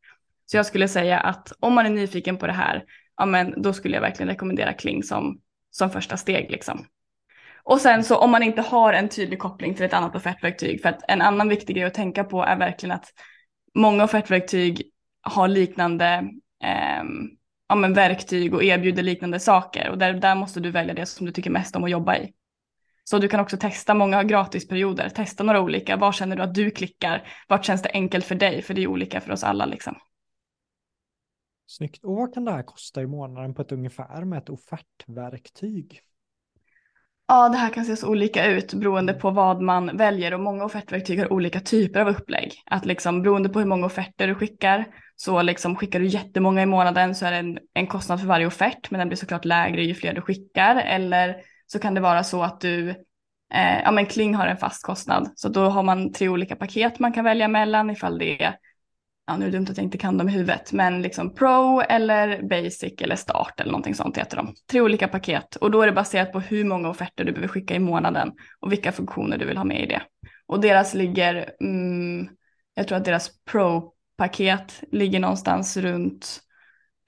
[0.45, 2.84] Så jag skulle säga att om man är nyfiken på det här,
[3.17, 5.39] ja men då skulle jag verkligen rekommendera Kling som,
[5.72, 6.86] som första steg liksom.
[7.70, 10.89] Och sen så om man inte har en tydlig koppling till ett annat offertverktyg, för
[10.89, 13.05] att en annan viktig grej att tänka på är verkligen att
[13.76, 14.91] många offertverktyg
[15.22, 16.30] har liknande
[16.63, 17.03] eh,
[17.67, 21.26] ja, men verktyg och erbjuder liknande saker och där, där måste du välja det som
[21.26, 22.34] du tycker mest om att jobba i.
[23.03, 25.97] Så du kan också testa många gratisperioder, testa några olika.
[25.97, 27.28] Var känner du att du klickar?
[27.47, 28.61] Vart känns det enkelt för dig?
[28.61, 29.95] För det är olika för oss alla liksom.
[31.67, 32.03] Snyggt.
[32.03, 36.01] Och vad kan det här kosta i månaden på ett ungefär med ett offertverktyg?
[37.32, 40.66] Ja, det här kan se så olika ut beroende på vad man väljer och många
[40.66, 42.54] offertverktyg har olika typer av upplägg.
[42.66, 46.66] Att liksom beroende på hur många offerter du skickar så liksom skickar du jättemånga i
[46.66, 49.84] månaden så är det en, en kostnad för varje offert men den blir såklart lägre
[49.84, 50.76] ju fler du skickar.
[50.76, 51.36] Eller
[51.68, 52.90] så kan det vara så att du
[53.54, 55.32] eh, ja men Kling har en fast kostnad.
[55.36, 58.56] Så då har man tre olika paket man kan välja mellan ifall det är
[59.30, 61.82] ja nu är det dumt att jag inte kan dem i huvudet, men liksom Pro
[61.82, 64.54] eller Basic eller Start eller någonting sånt heter de.
[64.72, 67.76] Tre olika paket och då är det baserat på hur många offerter du behöver skicka
[67.76, 70.02] i månaden och vilka funktioner du vill ha med i det.
[70.48, 72.30] Och deras ligger, mm,
[72.74, 76.40] jag tror att deras Pro-paket ligger någonstans runt,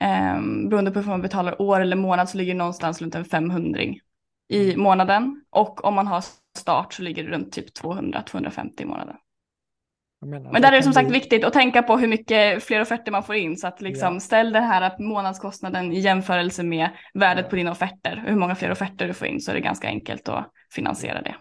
[0.01, 3.25] eh, beroende på hur man betalar år eller månad så ligger det någonstans runt en
[3.25, 3.81] 500
[4.49, 6.23] i månaden och om man har
[6.57, 9.15] start så ligger det runt typ 200-250 i månaden.
[10.25, 11.19] Menar, men där är det som sagt bli...
[11.19, 14.19] viktigt att tänka på hur mycket fler offerter man får in så att liksom ja.
[14.19, 17.49] ställ den här månadskostnaden i jämförelse med värdet ja.
[17.49, 18.23] på dina offerter.
[18.27, 21.35] Hur många fler offerter du får in så är det ganska enkelt att finansiera det.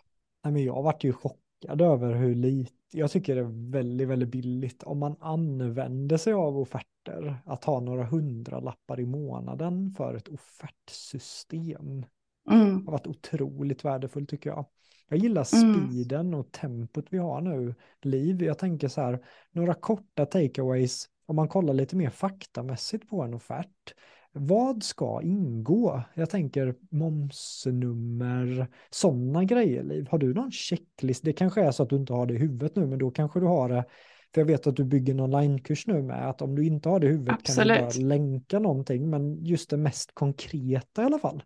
[0.44, 4.28] Nej, men jag varit ju chockad över hur lite, jag tycker det är väldigt, väldigt
[4.28, 10.28] billigt om man använder sig av offerter, att ha några hundralappar i månaden för ett
[10.28, 12.04] offertsystem.
[12.50, 12.86] Mm.
[12.86, 14.66] Har varit otroligt värdefullt tycker jag.
[15.08, 15.88] Jag gillar mm.
[15.88, 16.40] speeden mm.
[16.40, 18.42] och tempot vi har nu, Liv.
[18.42, 19.18] Jag tänker så här,
[19.52, 23.94] några korta takeaways, om man kollar lite mer faktamässigt på en offert.
[24.32, 26.02] Vad ska ingå?
[26.14, 30.06] Jag tänker momsnummer, sådana grejer, Liv.
[30.10, 31.24] Har du någon checklist?
[31.24, 33.40] Det kanske är så att du inte har det i huvudet nu, men då kanske
[33.40, 33.84] du har det
[34.34, 37.00] För jag vet att du bygger en onlinekurs nu med att om du inte har
[37.00, 37.78] det i huvudet Absolut.
[37.78, 41.42] kan du bara länka någonting, men just det mest konkreta i alla fall.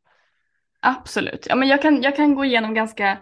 [0.86, 1.46] Absolut.
[1.48, 3.18] Ja, men jag, kan, jag kan gå igenom ganska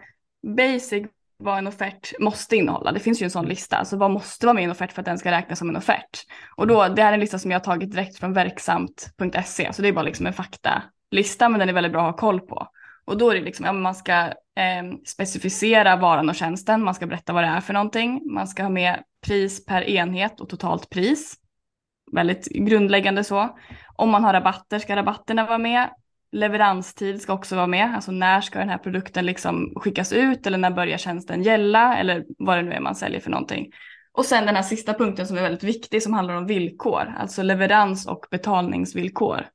[0.56, 1.06] basic
[1.38, 2.92] vad en offert måste innehålla.
[2.92, 5.02] Det finns ju en sån lista, alltså vad måste vara med i en offert för
[5.02, 6.24] att den ska räknas som en offert.
[6.56, 9.82] Och då, det här är en lista som jag har tagit direkt från verksamt.se, så
[9.82, 12.68] det är bara liksom en faktalista, men den är väldigt bra att ha koll på.
[13.04, 14.12] Och då är det liksom, ja, man ska
[14.56, 18.62] eh, specificera varan och tjänsten, man ska berätta vad det är för någonting, man ska
[18.62, 21.34] ha med pris per enhet och totalt pris.
[22.12, 23.58] Väldigt grundläggande så.
[23.96, 25.90] Om man har rabatter ska rabatterna vara med.
[26.32, 30.58] Leveranstid ska också vara med, alltså när ska den här produkten liksom skickas ut eller
[30.58, 33.72] när börjar tjänsten gälla eller vad det nu är man säljer för någonting.
[34.12, 37.42] Och sen den här sista punkten som är väldigt viktig som handlar om villkor, alltså
[37.42, 39.46] leverans och betalningsvillkor.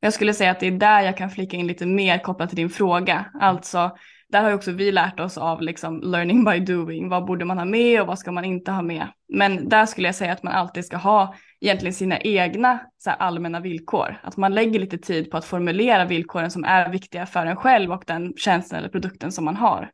[0.00, 2.56] Jag skulle säga att det är där jag kan flika in lite mer kopplat till
[2.56, 3.24] din fråga.
[3.40, 3.96] Alltså,
[4.28, 7.08] där har ju också vi lärt oss av liksom learning by doing.
[7.08, 9.06] Vad borde man ha med och vad ska man inte ha med?
[9.28, 13.60] Men där skulle jag säga att man alltid ska ha egentligen sina egna så allmänna
[13.60, 14.20] villkor.
[14.22, 17.92] Att man lägger lite tid på att formulera villkoren som är viktiga för en själv
[17.92, 19.90] och den tjänsten eller produkten som man har.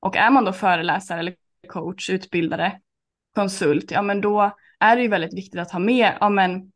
[0.00, 1.34] Och är man då föreläsare eller
[1.68, 2.80] coach, utbildare,
[3.34, 6.72] konsult, ja men då är det ju väldigt viktigt att ha med, ja men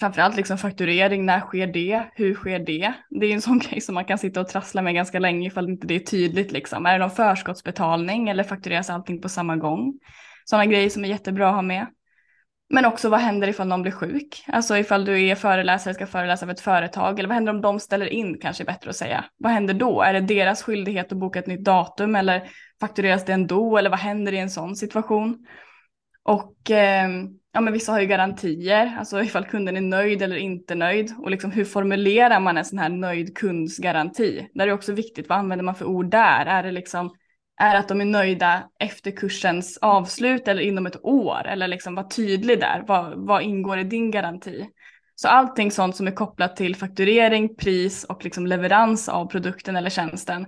[0.00, 2.92] framförallt liksom fakturering, när sker det, hur sker det?
[3.10, 5.68] Det är en sån grej som man kan sitta och trassla med ganska länge ifall
[5.68, 6.86] inte det är tydligt liksom.
[6.86, 9.98] Är det någon förskottsbetalning eller faktureras allting på samma gång?
[10.44, 11.86] Sådana grejer som är jättebra att ha med.
[12.74, 14.44] Men också vad händer ifall någon blir sjuk?
[14.46, 17.80] Alltså ifall du är föreläsare, ska föreläsa för ett företag eller vad händer om de
[17.80, 19.24] ställer in kanske är bättre att säga.
[19.38, 20.02] Vad händer då?
[20.02, 22.42] Är det deras skyldighet att boka ett nytt datum eller
[22.80, 25.46] faktureras det ändå eller vad händer i en sån situation?
[26.24, 27.08] Och eh,
[27.52, 31.30] ja, men vissa har ju garantier, alltså ifall kunden är nöjd eller inte nöjd och
[31.30, 34.48] liksom hur formulerar man en sån här nöjd kundsgaranti?
[34.54, 36.46] Där är det också viktigt, vad använder man för ord där?
[36.46, 37.14] Är det liksom
[37.60, 42.04] är att de är nöjda efter kursens avslut eller inom ett år eller liksom var
[42.04, 42.84] tydlig där.
[42.86, 44.68] Vad, vad ingår i din garanti?
[45.14, 49.90] Så allting sånt som är kopplat till fakturering, pris och liksom leverans av produkten eller
[49.90, 50.46] tjänsten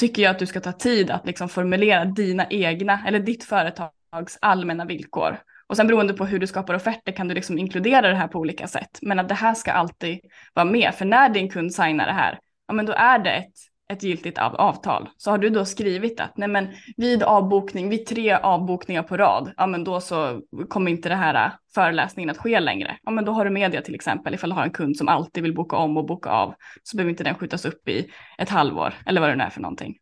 [0.00, 4.38] tycker jag att du ska ta tid att liksom formulera dina egna eller ditt företags
[4.40, 5.38] allmänna villkor.
[5.66, 8.38] Och sen beroende på hur du skapar offerter kan du liksom inkludera det här på
[8.38, 8.98] olika sätt.
[9.02, 10.20] Men att det här ska alltid
[10.54, 10.94] vara med.
[10.94, 12.38] För när din kund signar det här,
[12.68, 13.54] ja men då är det ett
[13.88, 15.08] ett giltigt avtal.
[15.16, 19.52] Så har du då skrivit att nej men vid avbokning, vid tre avbokningar på rad,
[19.56, 22.98] ja men då så kommer inte det här föreläsningen att ske längre.
[23.02, 25.42] Ja men då har du media till exempel, ifall du har en kund som alltid
[25.42, 28.94] vill boka om och boka av, så behöver inte den skjutas upp i ett halvår
[29.06, 29.98] eller vad det nu är för någonting.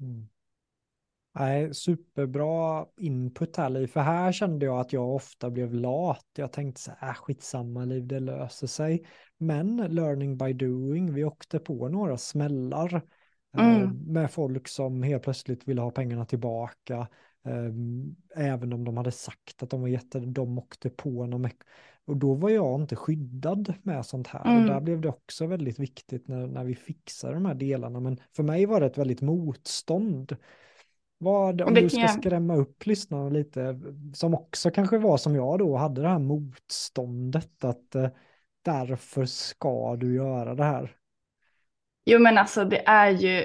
[0.00, 0.28] Mm.
[1.34, 6.26] Nej, superbra input här Liv, för här kände jag att jag ofta blev lat.
[6.36, 9.06] Jag tänkte så här, äh, skitsamma Liv, det löser sig.
[9.38, 13.21] Men learning by doing, vi åkte på några smällar Eh,
[13.58, 14.12] mm.
[14.12, 17.08] Med folk som helt plötsligt ville ha pengarna tillbaka.
[17.44, 21.50] Ehm, även om de hade sagt att de var jätte, de åkte på någon
[22.04, 24.44] och då var jag inte skyddad med sånt här.
[24.44, 24.62] Mm.
[24.62, 28.00] Och där blev det också väldigt viktigt när, när vi fixade de här delarna.
[28.00, 30.36] Men för mig var det ett väldigt motstånd.
[31.18, 33.80] Vad, om du ska skrämma upp lyssnarna lite,
[34.14, 38.08] som också kanske var som jag då, hade det här motståndet att eh,
[38.62, 40.96] därför ska du göra det här.
[42.04, 43.44] Jo men alltså det är ju,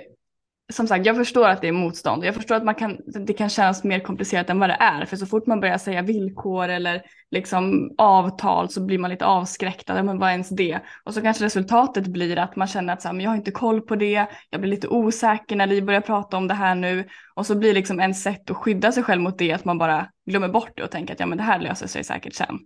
[0.73, 2.25] som sagt jag förstår att det är motstånd.
[2.25, 5.05] Jag förstår att man kan, det kan kännas mer komplicerat än vad det är.
[5.05, 7.01] För så fort man börjar säga villkor eller
[7.31, 9.87] liksom avtal så blir man lite avskräckt.
[9.87, 10.79] Men vad är ens det?
[11.03, 13.51] Och så kanske resultatet blir att man känner att så här, men jag har inte
[13.51, 14.27] koll på det.
[14.49, 17.07] Jag blir lite osäker när vi börjar prata om det här nu.
[17.35, 20.07] Och så blir liksom en sätt att skydda sig själv mot det att man bara
[20.27, 22.59] glömmer bort det och tänker att ja men det här löser sig säkert sen.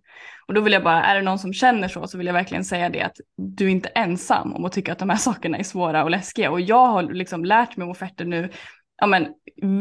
[0.47, 2.65] Och då vill jag bara, är det någon som känner så så vill jag verkligen
[2.65, 5.63] säga det att du är inte ensam om att tycka att de här sakerna är
[5.63, 6.51] svåra och läskiga.
[6.51, 8.49] Och jag har liksom lärt mig om offerter nu
[9.01, 9.27] ja, men,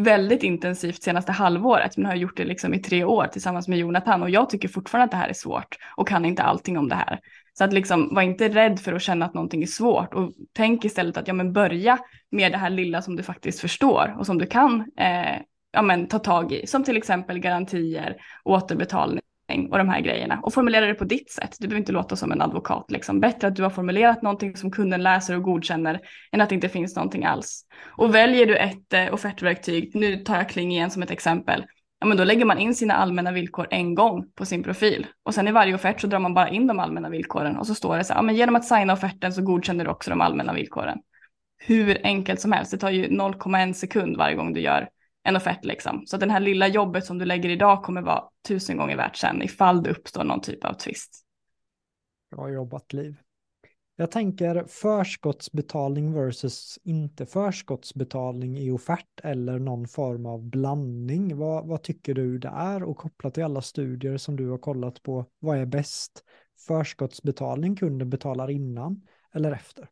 [0.04, 1.96] väldigt intensivt senaste halvåret.
[1.96, 5.04] Men har gjort det liksom i tre år tillsammans med Jonathan och jag tycker fortfarande
[5.04, 7.20] att det här är svårt och kan inte allting om det här.
[7.52, 10.84] Så att liksom, var inte rädd för att känna att någonting är svårt och tänk
[10.84, 11.98] istället att ja, men börja
[12.30, 15.36] med det här lilla som du faktiskt förstår och som du kan eh,
[15.72, 16.66] ja, men, ta tag i.
[16.66, 19.22] Som till exempel garantier, återbetalning
[19.70, 21.56] och de här grejerna och formulera det på ditt sätt.
[21.58, 22.90] Du behöver inte låta som en advokat.
[22.90, 23.20] Liksom.
[23.20, 26.00] Bättre att du har formulerat någonting som kunden läser och godkänner
[26.32, 27.64] än att det inte finns någonting alls.
[27.96, 31.64] Och väljer du ett eh, offertverktyg, nu tar jag Kling igen som ett exempel,
[32.00, 35.34] ja, men då lägger man in sina allmänna villkor en gång på sin profil och
[35.34, 37.96] sen i varje offert så drar man bara in de allmänna villkoren och så står
[37.96, 40.52] det så här, ja, men genom att signa offerten så godkänner du också de allmänna
[40.52, 40.98] villkoren.
[41.58, 44.88] Hur enkelt som helst, det tar ju 0,1 sekund varje gång du gör
[45.22, 46.02] en offert liksom.
[46.06, 49.16] Så att den här lilla jobbet som du lägger idag kommer vara tusen gånger värt
[49.16, 51.24] sen ifall det uppstår någon typ av tvist.
[52.30, 53.16] Bra jobbat Liv.
[53.96, 61.36] Jag tänker förskottsbetalning versus inte förskottsbetalning i offert eller någon form av blandning.
[61.36, 62.82] Vad, vad tycker du det är?
[62.82, 66.24] Och kopplat till alla studier som du har kollat på, vad är bäst?
[66.66, 69.88] Förskottsbetalning, kunden betalar innan eller efter?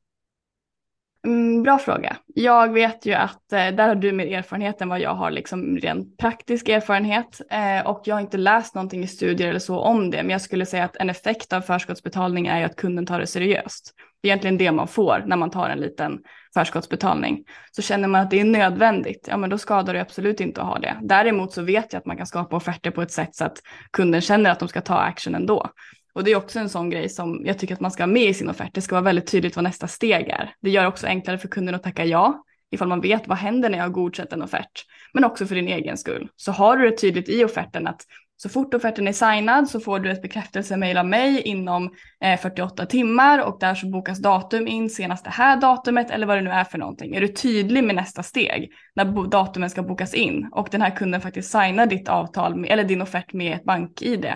[1.28, 2.16] Mm, bra fråga.
[2.34, 5.76] Jag vet ju att eh, där har du mer erfarenhet än vad jag har, liksom
[5.76, 7.40] rent praktisk erfarenhet.
[7.50, 10.40] Eh, och jag har inte läst någonting i studier eller så om det, men jag
[10.40, 13.94] skulle säga att en effekt av förskottsbetalning är ju att kunden tar det seriöst.
[14.22, 16.18] Det är egentligen det man får när man tar en liten
[16.54, 17.44] förskottsbetalning.
[17.72, 20.66] Så känner man att det är nödvändigt, ja men då skadar det absolut inte att
[20.66, 20.96] ha det.
[21.02, 23.58] Däremot så vet jag att man kan skapa offerter på ett sätt så att
[23.92, 25.70] kunden känner att de ska ta action ändå.
[26.12, 28.22] Och det är också en sån grej som jag tycker att man ska ha med
[28.22, 28.70] i sin offert.
[28.74, 30.54] Det ska vara väldigt tydligt vad nästa steg är.
[30.60, 33.78] Det gör också enklare för kunden att tacka ja, ifall man vet vad händer när
[33.78, 34.84] jag har godkänt en offert.
[35.12, 36.28] Men också för din egen skull.
[36.36, 38.02] Så har du det tydligt i offerten att
[38.42, 41.90] så fort offerten är signad så får du ett bekräftelsemail av mig inom
[42.24, 46.36] eh, 48 timmar och där så bokas datum in senast det här datumet eller vad
[46.36, 47.14] det nu är för någonting.
[47.14, 51.20] Är du tydlig med nästa steg när datumen ska bokas in och den här kunden
[51.20, 54.32] faktiskt signar ditt avtal med, eller din offert med ett bank-id,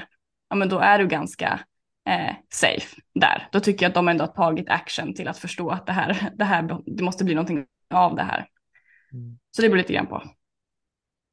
[0.53, 1.61] ja men då är du ganska
[2.09, 3.49] eh, safe där.
[3.53, 6.31] Då tycker jag att de ändå har tagit action till att förstå att det här,
[6.39, 8.49] det här det måste bli någonting av det här.
[9.13, 9.39] Mm.
[9.51, 10.23] Så det beror lite grann på.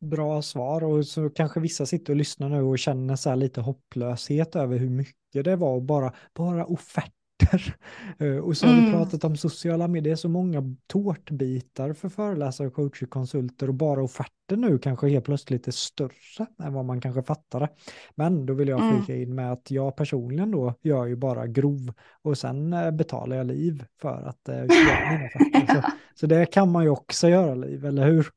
[0.01, 3.61] Bra svar och så kanske vissa sitter och lyssnar nu och känner så här lite
[3.61, 7.13] hopplöshet över hur mycket det var och bara, bara offert
[8.21, 8.85] Eh, och så har mm.
[8.85, 13.73] vi pratat om sociala medier, det är så många tårtbitar för föreläsare, coacher, konsulter och
[13.73, 17.69] bara offerter nu kanske helt plötsligt är större än vad man kanske fattade.
[18.15, 18.97] Men då vill jag mm.
[18.97, 23.35] flika in med att jag personligen då gör ju bara grov och sen eh, betalar
[23.35, 25.81] jag liv för att äh, göra mina offerter.
[25.81, 25.81] Så,
[26.15, 28.27] så det kan man ju också göra liv, eller hur?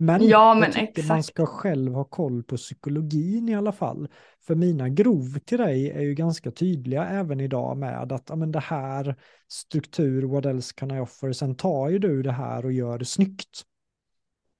[0.00, 1.08] Men, ja, men jag tycker exakt.
[1.08, 4.08] man ska själv ha koll på psykologin i alla fall.
[4.46, 8.60] För mina grov till dig är ju ganska tydliga även idag med att men det
[8.60, 9.16] här
[9.48, 11.32] struktur, what else can I offer?
[11.32, 13.62] Sen tar ju du det här och gör det snyggt.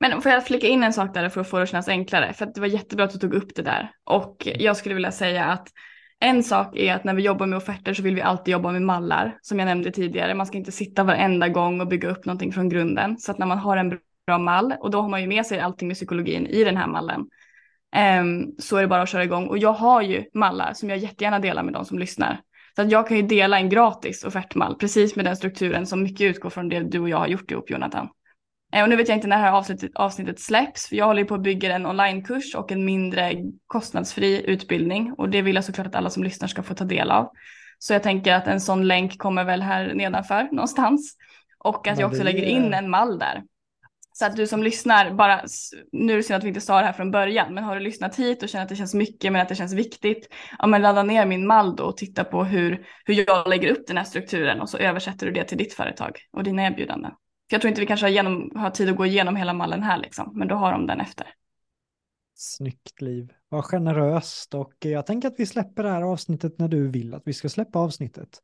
[0.01, 2.32] Men får jag flika in en sak där för att få det att kännas enklare?
[2.32, 3.91] För det var jättebra att du tog upp det där.
[4.05, 5.68] Och jag skulle vilja säga att
[6.20, 8.82] en sak är att när vi jobbar med offerter så vill vi alltid jobba med
[8.82, 10.34] mallar, som jag nämnde tidigare.
[10.34, 13.18] Man ska inte sitta varenda gång och bygga upp någonting från grunden.
[13.18, 13.99] Så att när man har en
[14.29, 16.87] bra mall, och då har man ju med sig allting med psykologin i den här
[16.87, 17.20] mallen,
[18.20, 19.47] um, så är det bara att köra igång.
[19.47, 22.41] Och jag har ju mallar som jag jättegärna delar med de som lyssnar.
[22.76, 26.20] Så att jag kan ju dela en gratis offertmall, precis med den strukturen som mycket
[26.20, 28.09] utgår från det du och jag har gjort ihop Jonathan.
[28.72, 31.24] Eh, och nu vet jag inte när det här avsnittet, avsnittet släpps, för jag håller
[31.24, 33.35] på att bygga en onlinekurs och en mindre
[33.66, 37.11] kostnadsfri utbildning och det vill jag såklart att alla som lyssnar ska få ta del
[37.11, 37.31] av.
[37.79, 41.16] Så jag tänker att en sån länk kommer väl här nedanför någonstans
[41.59, 43.43] och att jag också lägger in en mall där.
[44.19, 45.45] Så att du som lyssnar, bara,
[45.93, 47.81] nu är det synd att vi inte sa det här från början, men har du
[47.81, 50.83] lyssnat hit och känner att det känns mycket men att det känns viktigt, ja men
[50.83, 54.05] ladda ner min mall då och titta på hur, hur jag lägger upp den här
[54.05, 57.11] strukturen och så översätter du det till ditt företag och dina erbjudanden.
[57.11, 59.83] För jag tror inte vi kanske har, genom, har tid att gå igenom hela mallen
[59.83, 61.27] här liksom, men då har de den efter.
[62.35, 63.33] Snyggt liv.
[63.49, 67.23] Vad generöst och jag tänker att vi släpper det här avsnittet när du vill att
[67.25, 68.43] vi ska släppa avsnittet.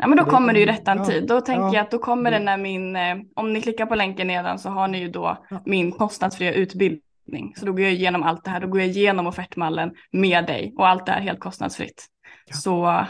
[0.00, 1.26] Ja men då kommer det ju rättan ja, tid.
[1.26, 3.94] Då tänker ja, jag att då kommer det när min, eh, om ni klickar på
[3.94, 5.62] länken nedan så har ni ju då ja.
[5.66, 7.54] min kostnadsfria utbildning.
[7.56, 10.74] Så då går jag igenom allt det här, då går jag igenom offertmallen med dig
[10.76, 12.06] och allt det här helt kostnadsfritt.
[12.50, 13.04] Så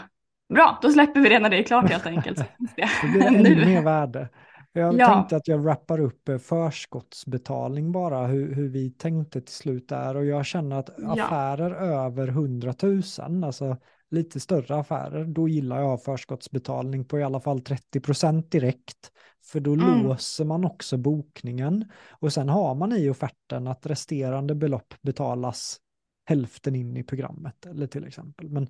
[0.53, 2.37] bra, då släpper vi det när det är klart helt enkelt.
[2.75, 4.29] det blir ännu mer värde.
[4.73, 5.13] Jag ja.
[5.13, 10.15] tänkte att jag wrappar upp eh, förskottsbetalning bara, hur, hur vi tänkte till slut där.
[10.15, 13.77] Och jag känner att affärer över 100 000, alltså
[14.09, 19.11] lite större affärer, då gillar jag förskottsbetalning på i alla fall 30% direkt.
[19.43, 20.03] För då mm.
[20.03, 21.91] låser man också bokningen.
[22.09, 25.79] Och sen har man i offerten att resterande belopp betalas
[26.25, 27.65] hälften in i programmet.
[27.65, 28.49] Eller till exempel.
[28.49, 28.67] Men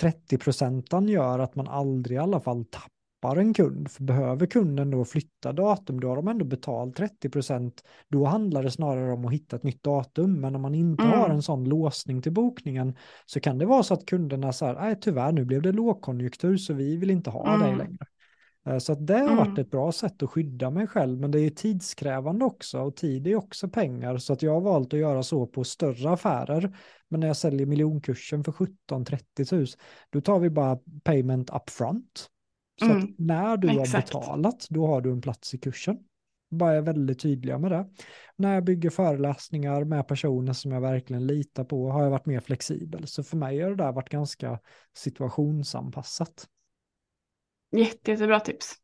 [0.00, 2.90] 30 procenten gör att man aldrig i alla fall tappar
[3.20, 7.30] tappar en kund, för behöver kunden då flytta datum, då har de ändå betalt 30
[7.30, 7.82] procent.
[8.08, 11.18] Då handlar det snarare om att hitta ett nytt datum, men om man inte mm.
[11.18, 12.96] har en sån låsning till bokningen
[13.26, 16.74] så kan det vara så att kunderna säger, nej tyvärr nu blev det lågkonjunktur så
[16.74, 17.60] vi vill inte ha mm.
[17.60, 18.06] dig längre.
[18.66, 19.60] Eh, så att det har varit mm.
[19.60, 23.36] ett bra sätt att skydda mig själv, men det är tidskrävande också och tid är
[23.36, 24.18] också pengar.
[24.18, 26.76] Så att jag har valt att göra så på större affärer.
[27.08, 29.66] Men när jag säljer miljonkursen för 17-30 000,
[30.10, 32.30] då tar vi bara payment upfront.
[32.78, 32.98] Så mm.
[32.98, 34.12] att när du Exakt.
[34.12, 35.98] har betalat, då har du en plats i kursen.
[36.50, 37.88] Bara är väldigt tydliga med det.
[38.36, 42.40] När jag bygger föreläsningar med personer som jag verkligen litar på har jag varit mer
[42.40, 43.06] flexibel.
[43.06, 44.60] Så för mig har det där varit ganska
[44.94, 46.46] situationsanpassat.
[47.70, 48.74] Jätte, jättebra tips.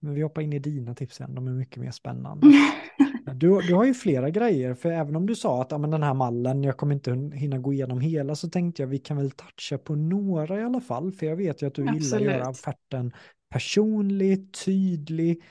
[0.00, 2.46] Men vi hoppar in i dina tips igen, de är mycket mer spännande.
[3.24, 6.02] Du, du har ju flera grejer, för även om du sa att ja, men den
[6.02, 9.30] här mallen, jag kommer inte hinna gå igenom hela, så tänkte jag vi kan väl
[9.30, 12.02] toucha på några i alla fall, för jag vet ju att du Absolut.
[12.02, 13.12] gillar att göra offerten
[13.48, 15.42] personlig, tydlig,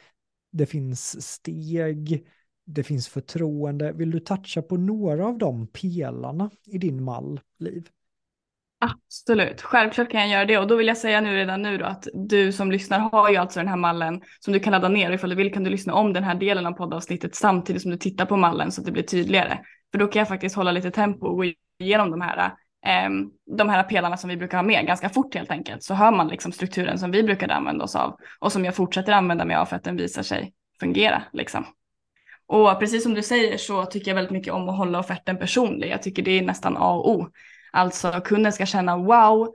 [0.51, 2.27] det finns steg,
[2.65, 3.91] det finns förtroende.
[3.91, 7.89] Vill du toucha på några av de pelarna i din mall, Liv?
[8.83, 11.85] Absolut, självklart kan jag göra det och då vill jag säga nu redan nu då
[11.85, 15.09] att du som lyssnar har ju alltså den här mallen som du kan ladda ner
[15.09, 17.91] och ifall du vill kan du lyssna om den här delen av poddavsnittet samtidigt som
[17.91, 19.59] du tittar på mallen så att det blir tydligare.
[19.91, 21.45] För då kan jag faktiskt hålla lite tempo och gå
[21.79, 22.45] igenom de här,
[22.85, 23.09] eh,
[23.57, 25.83] de här pelarna som vi brukar ha med ganska fort helt enkelt.
[25.83, 29.13] Så hör man liksom strukturen som vi brukade använda oss av och som jag fortsätter
[29.13, 31.65] använda mig av för att den visar sig fungera liksom.
[32.47, 35.89] Och precis som du säger så tycker jag väldigt mycket om att hålla offerten personlig.
[35.91, 37.27] Jag tycker det är nästan A och O.
[37.71, 39.47] Alltså kunden ska känna wow,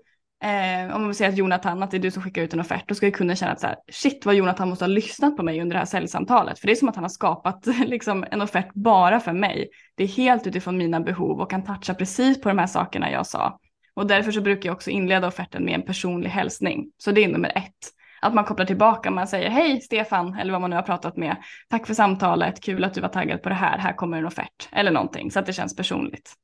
[0.43, 2.85] eh, om man säger att Jonathan, att det är du som skickar ut en offert,
[2.87, 5.43] då ska ju kunden känna att så här, shit vad Jonathan måste ha lyssnat på
[5.43, 6.59] mig under det här säljsamtalet.
[6.59, 9.69] För det är som att han har skapat liksom, en offert bara för mig.
[9.95, 13.27] Det är helt utifrån mina behov och kan toucha precis på de här sakerna jag
[13.27, 13.59] sa.
[13.95, 16.87] Och därför så brukar jag också inleda offerten med en personlig hälsning.
[16.99, 17.93] Så det är nummer ett.
[18.21, 21.37] Att man kopplar tillbaka, man säger hej Stefan, eller vad man nu har pratat med.
[21.69, 24.69] Tack för samtalet, kul att du var taggad på det här, här kommer en offert.
[24.73, 26.35] Eller någonting, så att det känns personligt.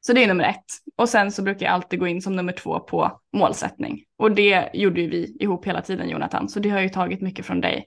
[0.00, 0.64] Så det är nummer ett.
[0.96, 4.04] Och sen så brukar jag alltid gå in som nummer två på målsättning.
[4.18, 7.46] Och det gjorde ju vi ihop hela tiden Jonathan, så det har ju tagit mycket
[7.46, 7.86] från dig.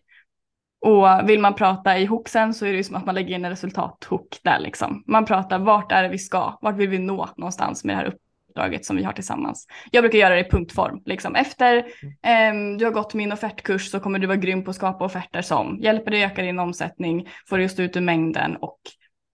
[0.81, 3.45] Och vill man prata i hooksen så är det ju som att man lägger in
[3.45, 5.03] en resultathook där liksom.
[5.07, 8.13] Man pratar vart är det vi ska, vart vill vi nå någonstans med det här
[8.47, 9.67] uppdraget som vi har tillsammans.
[9.91, 13.99] Jag brukar göra det i punktform, liksom efter eh, du har gått min offertkurs så
[13.99, 17.57] kommer du vara grym på att skapa offerter som hjälper dig öka din omsättning, får
[17.57, 18.79] dig att stå ut ur mängden och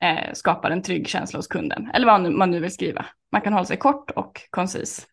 [0.03, 1.89] eh, skapar en trygg känsla hos kunden.
[1.93, 3.05] Eller vad man nu vill skriva.
[3.31, 5.07] Man kan hålla sig kort och koncis.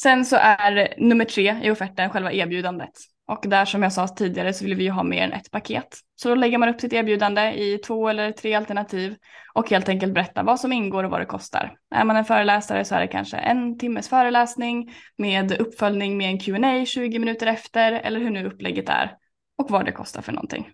[0.00, 2.92] Sen så är nummer tre i offerten själva erbjudandet.
[3.26, 5.98] Och där som jag sa tidigare så vill vi ju ha mer än ett paket.
[6.16, 9.16] Så då lägger man upp sitt erbjudande i två eller tre alternativ
[9.54, 11.76] och helt enkelt berättar vad som ingår och vad det kostar.
[11.94, 16.40] Är man en föreläsare så är det kanske en timmes föreläsning med uppföljning med en
[16.40, 19.16] Q&A 20 minuter efter eller hur nu upplägget är
[19.58, 20.68] och vad det kostar för någonting.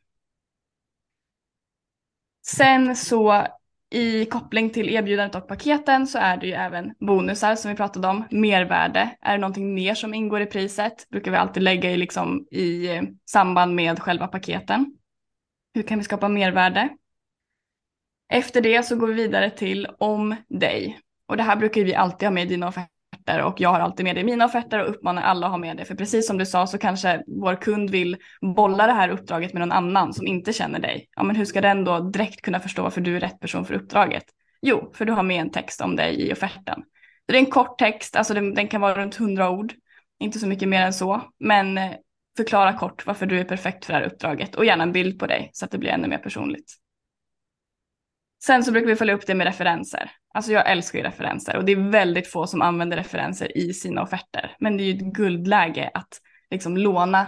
[2.47, 3.47] Sen så
[3.91, 8.09] i koppling till erbjudandet och paketen så är det ju även bonusar som vi pratade
[8.09, 8.25] om.
[8.31, 11.09] Mervärde, är det någonting mer som ingår i priset?
[11.11, 14.97] Brukar vi alltid lägga i, liksom, i eh, samband med själva paketen.
[15.75, 16.89] Hur kan vi skapa mervärde?
[18.33, 21.01] Efter det så går vi vidare till om dig.
[21.29, 22.94] Och det här brukar vi alltid ha med i dina offerter
[23.25, 25.59] offerter och jag har alltid med det i mina offerter och uppmanar alla att ha
[25.59, 25.85] med det.
[25.85, 29.61] För precis som du sa så kanske vår kund vill bolla det här uppdraget med
[29.61, 31.09] någon annan som inte känner dig.
[31.17, 33.75] Ja, men hur ska den då direkt kunna förstå varför du är rätt person för
[33.75, 34.25] uppdraget?
[34.63, 36.83] Jo, för du har med en text om dig i offerten.
[37.27, 39.73] Det är en kort text, alltså den, den kan vara runt 100 ord,
[40.21, 41.91] inte så mycket mer än så, men eh,
[42.37, 45.27] förklara kort varför du är perfekt för det här uppdraget och gärna en bild på
[45.27, 46.84] dig så att det blir ännu mer personligt.
[48.47, 50.11] Sen så brukar vi följa upp det med referenser.
[50.35, 54.03] Alltså jag älskar ju referenser och det är väldigt få som använder referenser i sina
[54.03, 54.57] offerter.
[54.59, 56.21] Men det är ju ett guldläge att
[56.51, 57.21] liksom låna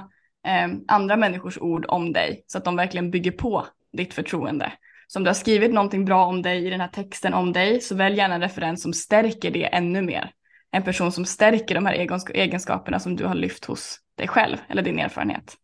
[0.47, 4.73] eh, andra människors ord om dig så att de verkligen bygger på ditt förtroende.
[5.07, 7.81] Så om du har skrivit någonting bra om dig i den här texten om dig
[7.81, 10.31] så välj gärna en referens som stärker det ännu mer.
[10.71, 14.83] En person som stärker de här egenskaperna som du har lyft hos dig själv eller
[14.83, 15.57] din erfarenhet.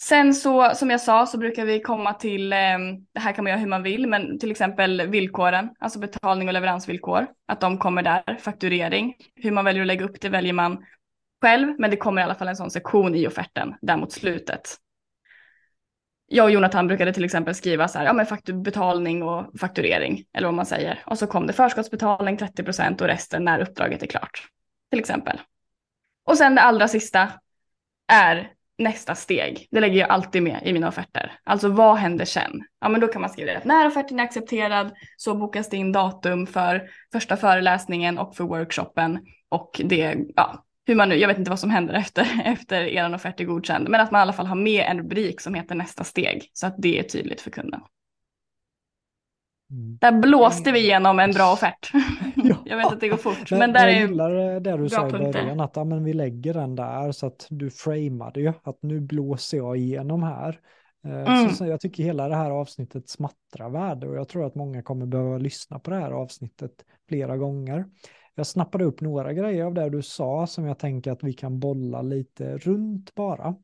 [0.00, 2.78] Sen så som jag sa så brukar vi komma till, eh,
[3.12, 6.54] det här kan man göra hur man vill, men till exempel villkoren, alltså betalning och
[6.54, 10.84] leveransvillkor, att de kommer där, fakturering, hur man väljer att lägga upp det väljer man
[11.42, 14.76] själv, men det kommer i alla fall en sån sektion i offerten där mot slutet.
[16.26, 20.24] Jag och Jonathan brukade till exempel skriva så här, ja men faktur, betalning och fakturering,
[20.32, 21.02] eller vad man säger.
[21.06, 24.48] Och så kom det förskottsbetalning 30 procent och resten när uppdraget är klart,
[24.90, 25.40] till exempel.
[26.24, 27.32] Och sen det allra sista
[28.12, 29.68] är nästa steg.
[29.70, 31.32] Det lägger jag alltid med i mina offerter.
[31.44, 32.62] Alltså vad händer sen?
[32.80, 35.76] Ja men då kan man skriva det att när offerten är accepterad så bokas det
[35.76, 39.18] in datum för första föreläsningen och för workshopen
[39.48, 43.14] och det, ja, hur man nu, jag vet inte vad som händer efter, efter er
[43.14, 45.74] offert är godkänd, men att man i alla fall har med en rubrik som heter
[45.74, 47.80] nästa steg så att det är tydligt för kunden.
[49.70, 49.98] Mm.
[50.00, 51.90] Där blåste vi igenom en bra offert.
[52.36, 52.56] Ja.
[52.64, 53.50] jag vet att det går fort.
[53.50, 56.54] Men, men där jag gillar det du sa i början, att ja, men vi lägger
[56.54, 60.60] den där så att du framade ju, att nu blåser jag igenom här.
[61.04, 61.48] Eh, mm.
[61.48, 64.82] Så, så jag tycker hela det här avsnittet smattrar värde och jag tror att många
[64.82, 66.72] kommer behöva lyssna på det här avsnittet
[67.08, 67.84] flera gånger.
[68.34, 71.60] Jag snappade upp några grejer av det du sa som jag tänker att vi kan
[71.60, 73.54] bolla lite runt bara.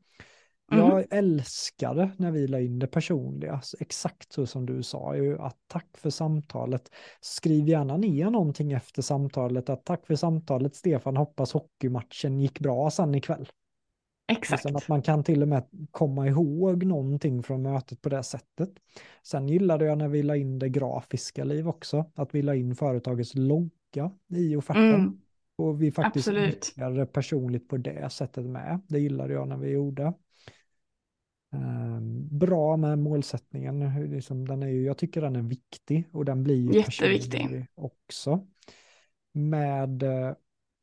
[0.71, 0.85] Mm.
[0.85, 5.57] Jag älskade när vi la in det personliga, exakt så som du sa, ju att
[5.67, 6.91] tack för samtalet.
[7.21, 12.91] Skriv gärna ner någonting efter samtalet, att tack för samtalet Stefan, hoppas hockeymatchen gick bra
[12.91, 13.47] sen ikväll.
[14.27, 14.63] Exakt.
[14.63, 18.69] Liksom att man kan till och med komma ihåg någonting från mötet på det sättet.
[19.23, 22.75] Sen gillade jag när vi la in det grafiska liv också, att vi la in
[22.75, 24.93] företagets logga i offerten.
[24.93, 25.21] Mm.
[25.57, 28.79] Och vi faktiskt nyttjade personligt på det sättet med.
[28.87, 30.13] Det gillade jag när vi gjorde.
[31.55, 34.09] Ehm, bra med målsättningen.
[34.11, 37.65] Liksom, den är ju, jag tycker den är viktig och den blir ju Jätteviktig.
[37.75, 38.47] också.
[39.33, 40.33] Med, eh,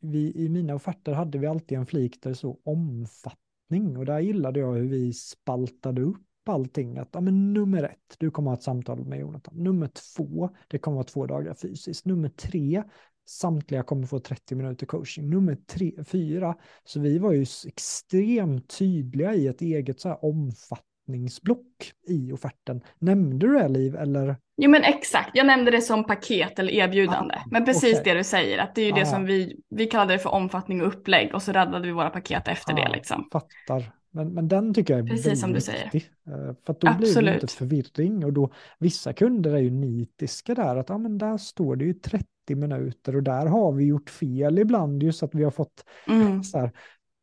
[0.01, 4.21] vi, I mina offerter hade vi alltid en flik där det så omfattning och där
[4.21, 6.99] gillade jag hur vi spaltade upp allting.
[6.99, 9.55] Att, ja, men nummer ett, du kommer ha ett samtal med Jonathan.
[9.57, 12.07] Nummer två, det kommer vara två dagar fysiskt.
[12.07, 12.83] Nummer tre,
[13.27, 15.31] samtliga kommer få 30 minuter coaching.
[15.31, 16.55] Nummer tre, fyra,
[16.85, 22.81] så vi var ju extremt tydliga i ett eget så här omfattningsblock i offerten.
[22.99, 24.37] Nämnde du det Liv eller?
[24.57, 27.35] Jo men exakt, jag nämnde det som paket eller erbjudande.
[27.35, 28.13] Ah, men precis okay.
[28.13, 28.97] det du säger, att det är ju ah.
[28.97, 32.11] det som vi, vi kallade det för omfattning och upplägg och så raddade vi våra
[32.11, 33.29] paket efter ah, det liksom.
[33.33, 33.93] Fattar.
[34.15, 35.91] Men, men den tycker jag är Precis som du säger.
[35.93, 36.11] viktig.
[36.27, 37.17] Eh, för då Absolut.
[37.17, 41.19] blir det inte förvirring och då vissa kunder är ju nitiska där att ja men
[41.19, 45.35] där står det ju 30 minuter och där har vi gjort fel ibland just att
[45.35, 46.45] vi har fått mm.
[46.45, 46.73] så här,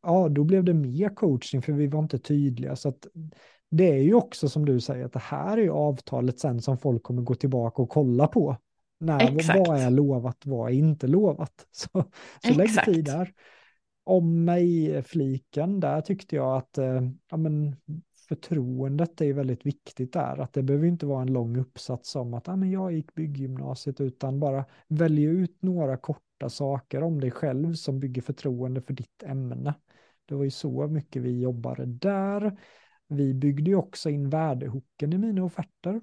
[0.02, 3.06] ja då blev det mer coaching för vi var inte tydliga så att
[3.70, 6.78] det är ju också som du säger att det här är ju avtalet sen som
[6.78, 8.56] folk kommer gå tillbaka och kolla på.
[9.00, 11.66] När, vad är lovat, vad är inte lovat?
[11.70, 12.04] Så,
[12.44, 13.32] så lägg tid där
[14.04, 17.76] om mig-fliken, där tyckte jag att eh, ja, men,
[18.30, 20.38] förtroendet är väldigt viktigt där.
[20.38, 24.00] Att det behöver inte vara en lång uppsats om att ah, men jag gick bygggymnasiet,
[24.00, 29.22] utan bara välja ut några korta saker om dig själv som bygger förtroende för ditt
[29.22, 29.74] ämne.
[30.26, 32.58] Det var ju så mycket vi jobbade där.
[33.08, 36.00] Vi byggde ju också in värdehooken i mina offerter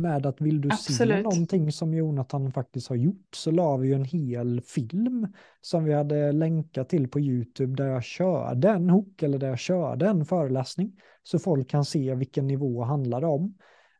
[0.00, 1.16] med att vill du Absolut.
[1.16, 5.26] se någonting som Jonathan faktiskt har gjort så la vi ju en hel film
[5.60, 9.58] som vi hade länkat till på YouTube där jag körde en hook eller där jag
[9.58, 10.92] körde en föreläsning
[11.22, 13.54] så folk kan se vilken nivå handlar det om.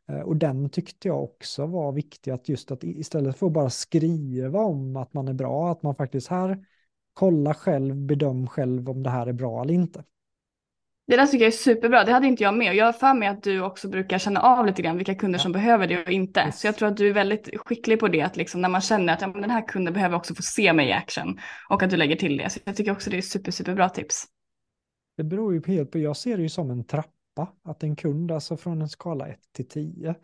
[0.09, 3.69] Eh, och den tyckte jag också var viktig att just att istället för att bara
[3.69, 6.65] skriva om att man är bra, att man faktiskt här
[7.13, 10.03] kolla själv, bedöm själv om det här är bra eller inte.
[11.07, 12.03] Det där tycker jag är superbra.
[12.03, 12.69] Det hade inte jag med.
[12.69, 15.39] Och jag har för mig att du också brukar känna av lite grann vilka kunder
[15.39, 16.39] som behöver det och inte.
[16.39, 16.59] Yes.
[16.59, 18.21] Så jag tror att du är väldigt skicklig på det.
[18.21, 20.89] Att liksom när man känner att ja, den här kunden behöver också få se mig
[20.89, 21.39] i action.
[21.69, 22.49] Och att du lägger till det.
[22.49, 24.25] Så jag tycker också det är super, superbra tips.
[25.17, 25.99] Det beror ju helt på.
[25.99, 27.11] Jag ser det ju som en trappa.
[27.63, 30.15] Att en kund, alltså från en skala 1 till 10.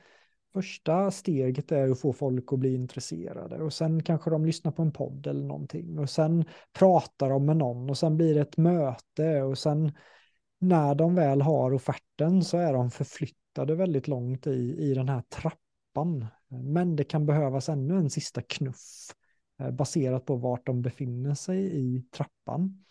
[0.54, 4.82] Första steget är att få folk att bli intresserade och sen kanske de lyssnar på
[4.82, 8.58] en podd eller någonting och sen pratar de med någon och sen blir det ett
[8.58, 9.92] möte och sen
[10.60, 15.22] när de väl har offerten så är de förflyttade väldigt långt i, i den här
[15.22, 16.26] trappan.
[16.48, 19.14] Men det kan behövas ännu en sista knuff
[19.60, 22.84] eh, baserat på vart de befinner sig i trappan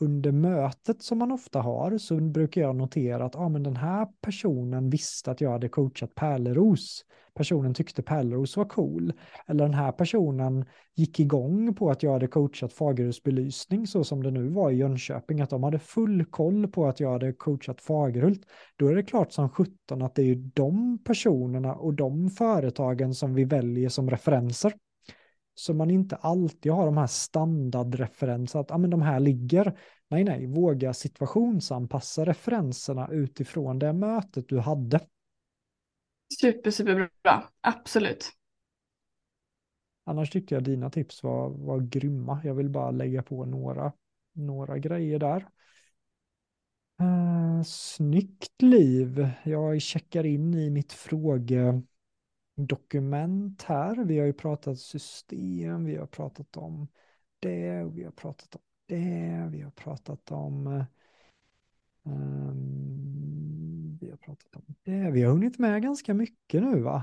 [0.00, 4.06] under mötet som man ofta har så brukar jag notera att ah, men den här
[4.20, 7.04] personen visste att jag hade coachat Pärleros.
[7.34, 9.12] Personen tyckte Pärleros var cool.
[9.46, 14.22] Eller den här personen gick igång på att jag hade coachat Fagerhults belysning så som
[14.22, 15.40] det nu var i Jönköping.
[15.40, 18.42] Att de hade full koll på att jag hade coachat Fagerhult.
[18.76, 23.34] Då är det klart som sjutton att det är de personerna och de företagen som
[23.34, 24.72] vi väljer som referenser.
[25.60, 29.78] Så man inte alltid har de här standardreferenserna, att ah, men de här ligger.
[30.08, 35.00] Nej, nej, våga situationsanpassa referenserna utifrån det mötet du hade.
[36.40, 38.32] Super, superbra, absolut.
[40.04, 42.40] Annars tyckte jag dina tips var, var grymma.
[42.44, 43.92] Jag vill bara lägga på några,
[44.32, 45.48] några grejer där.
[47.02, 49.28] Uh, snyggt liv.
[49.44, 51.82] Jag checkar in i mitt fråge
[52.66, 54.04] dokument här.
[54.04, 56.88] Vi har ju pratat system, vi har pratat om
[57.40, 60.84] det, vi har pratat om det, vi har pratat om
[62.02, 65.10] um, vi har pratat om det.
[65.10, 67.02] Vi har hunnit med ganska mycket nu va?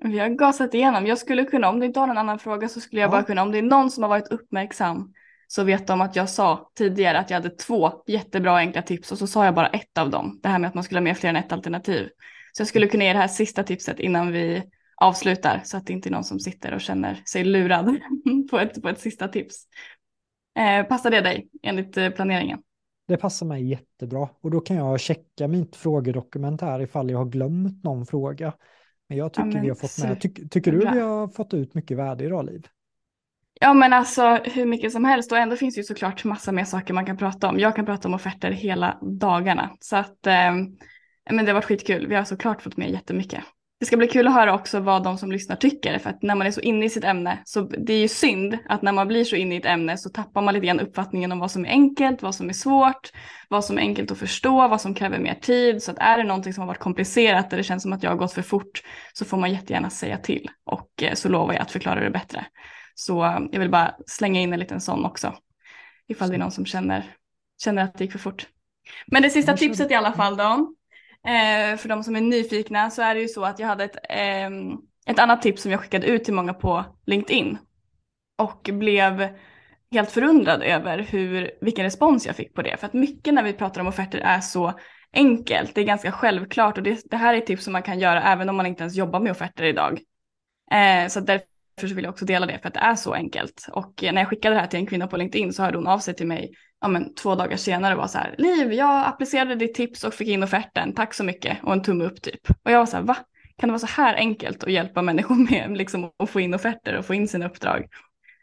[0.00, 1.06] Vi har gasat igenom.
[1.06, 3.12] Jag skulle kunna, om du inte har någon annan fråga så skulle jag ja.
[3.12, 5.12] bara kunna, om det är någon som har varit uppmärksam
[5.46, 9.18] så vet de att jag sa tidigare att jag hade två jättebra enkla tips och
[9.18, 10.40] så sa jag bara ett av dem.
[10.42, 12.08] Det här med att man skulle ha med fler än ett alternativ.
[12.52, 14.62] Så jag skulle kunna ge det här sista tipset innan vi
[14.96, 17.98] avslutar så att det inte är någon som sitter och känner sig lurad
[18.50, 19.64] på ett, på ett sista tips.
[20.58, 22.58] Eh, passar det dig enligt eh, planeringen?
[23.08, 27.24] Det passar mig jättebra och då kan jag checka mitt frågedokument här ifall jag har
[27.24, 28.54] glömt någon fråga.
[29.08, 30.20] Men jag tycker ja, men, vi har fått med.
[30.20, 32.66] Ty tycker du vi har fått ut mycket värde idag, Liv?
[33.60, 36.94] Ja men alltså hur mycket som helst och ändå finns ju såklart massa mer saker
[36.94, 37.58] man kan prata om.
[37.58, 40.52] Jag kan prata om offerter hela dagarna så att eh,
[41.30, 42.06] men det har varit skitkul.
[42.06, 43.44] Vi har såklart fått med jättemycket.
[43.80, 45.98] det ska bli kul att höra också vad de som lyssnar tycker.
[45.98, 48.58] För att när man är så inne i sitt ämne så det är ju synd
[48.68, 51.32] att när man blir så inne i ett ämne så tappar man lite grann uppfattningen
[51.32, 53.10] om vad som är enkelt, vad som är svårt,
[53.48, 55.82] vad som är enkelt att förstå, vad som kräver mer tid.
[55.82, 58.10] Så att är det någonting som har varit komplicerat där det känns som att jag
[58.10, 61.62] har gått för fort så får man jättegärna säga till och eh, så lovar jag
[61.62, 62.46] att förklara det bättre.
[62.94, 65.34] Så eh, jag vill bara slänga in en liten sån också.
[66.08, 67.14] Ifall det är någon som känner,
[67.62, 68.46] känner att det gick för fort.
[69.06, 70.74] Men det sista tipset i alla fall då
[71.26, 73.96] Eh, för de som är nyfikna så är det ju så att jag hade ett,
[74.08, 74.50] eh,
[75.06, 77.58] ett annat tips som jag skickade ut till många på LinkedIn.
[78.38, 79.28] Och blev
[79.92, 82.76] helt förundrad över hur, vilken respons jag fick på det.
[82.76, 84.72] För att mycket när vi pratar om offerter är så
[85.12, 87.98] enkelt, det är ganska självklart och det, det här är ett tips som man kan
[87.98, 90.00] göra även om man inte ens jobbar med offerter idag.
[90.72, 91.46] Eh, så därför
[91.80, 93.66] så vill jag också dela det för att det är så enkelt.
[93.72, 95.86] Och eh, när jag skickade det här till en kvinna på LinkedIn så hörde hon
[95.86, 99.06] av sig till mig ja, men, två dagar senare och var så här, Liv, jag
[99.06, 102.50] applicerade ditt tips och fick in offerten, tack så mycket och en tumme upp typ.
[102.64, 103.16] Och jag var så här, va?
[103.58, 106.96] Kan det vara så här enkelt att hjälpa människor med liksom, att få in offerter
[106.96, 107.86] och få in sina uppdrag?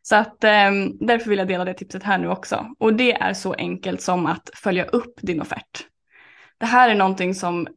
[0.02, 2.68] Så att eh, därför vill jag dela det tipset här nu också.
[2.80, 5.86] Och det är så enkelt som att följa upp din offert.
[6.58, 7.68] Det här är någonting som,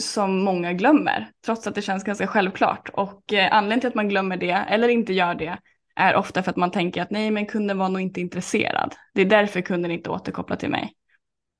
[0.00, 2.88] som många glömmer, trots att det känns ganska självklart.
[2.92, 5.58] Och eh, anledningen till att man glömmer det, eller inte gör det,
[5.96, 8.94] är ofta för att man tänker att nej men kunden var nog inte intresserad.
[9.14, 10.92] Det är därför kunden inte återkopplar till mig.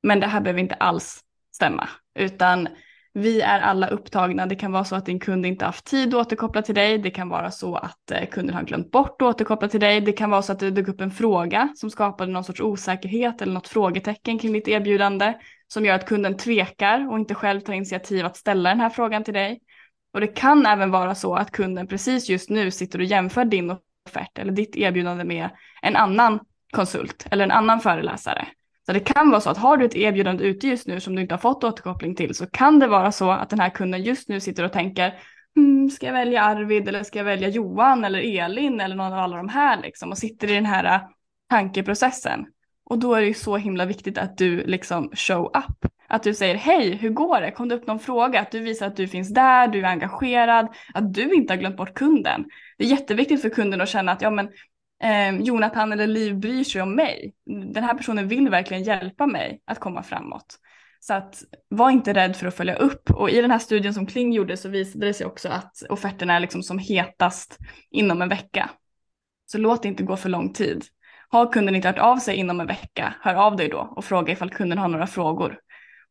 [0.03, 1.21] Men det här behöver inte alls
[1.53, 2.69] stämma, utan
[3.13, 4.47] vi är alla upptagna.
[4.47, 6.99] Det kan vara så att din kund inte haft tid att återkoppla till dig.
[6.99, 10.01] Det kan vara så att eh, kunden har glömt bort att återkoppla till dig.
[10.01, 13.43] Det kan vara så att det dök upp en fråga som skapade någon sorts osäkerhet
[13.43, 15.35] eller något frågetecken kring ditt erbjudande
[15.73, 19.25] som gör att kunden tvekar och inte själv tar initiativ att ställa den här frågan
[19.25, 19.61] till dig.
[20.13, 23.71] Och det kan även vara så att kunden precis just nu sitter och jämför din
[23.71, 25.49] offert eller ditt erbjudande med
[25.83, 26.41] en annan
[26.73, 28.49] konsult eller en annan föreläsare.
[28.87, 31.23] Så det kan vara så att har du ett erbjudande ute just nu som du
[31.23, 34.29] inte har fått återkoppling till så kan det vara så att den här kunden just
[34.29, 35.15] nu sitter och tänker
[35.57, 39.19] mm, ska jag välja Arvid eller ska jag välja Johan eller Elin eller någon av
[39.19, 41.01] alla de här liksom och sitter i den här
[41.51, 42.47] tankeprocessen.
[42.91, 45.93] Och då är det ju så himla viktigt att du liksom show up.
[46.09, 47.51] Att du säger hej, hur går det?
[47.51, 48.41] Kom det upp någon fråga?
[48.41, 51.77] Att du visar att du finns där, du är engagerad, att du inte har glömt
[51.77, 52.45] bort kunden.
[52.79, 54.49] Det är jätteviktigt för kunden att känna att ja, men,
[55.03, 57.35] eh, Jonathan eller Liv bryr sig om mig.
[57.75, 60.59] Den här personen vill verkligen hjälpa mig att komma framåt.
[61.01, 63.11] Så att var inte rädd för att följa upp.
[63.11, 66.37] Och i den här studien som Kling gjorde så visade det sig också att offerterna
[66.37, 67.59] är liksom som hetast
[67.91, 68.71] inom en vecka.
[69.47, 70.85] Så låt det inte gå för lång tid.
[71.33, 74.33] Har kunden inte hört av sig inom en vecka, hör av dig då och fråga
[74.33, 75.59] ifall kunden har några frågor.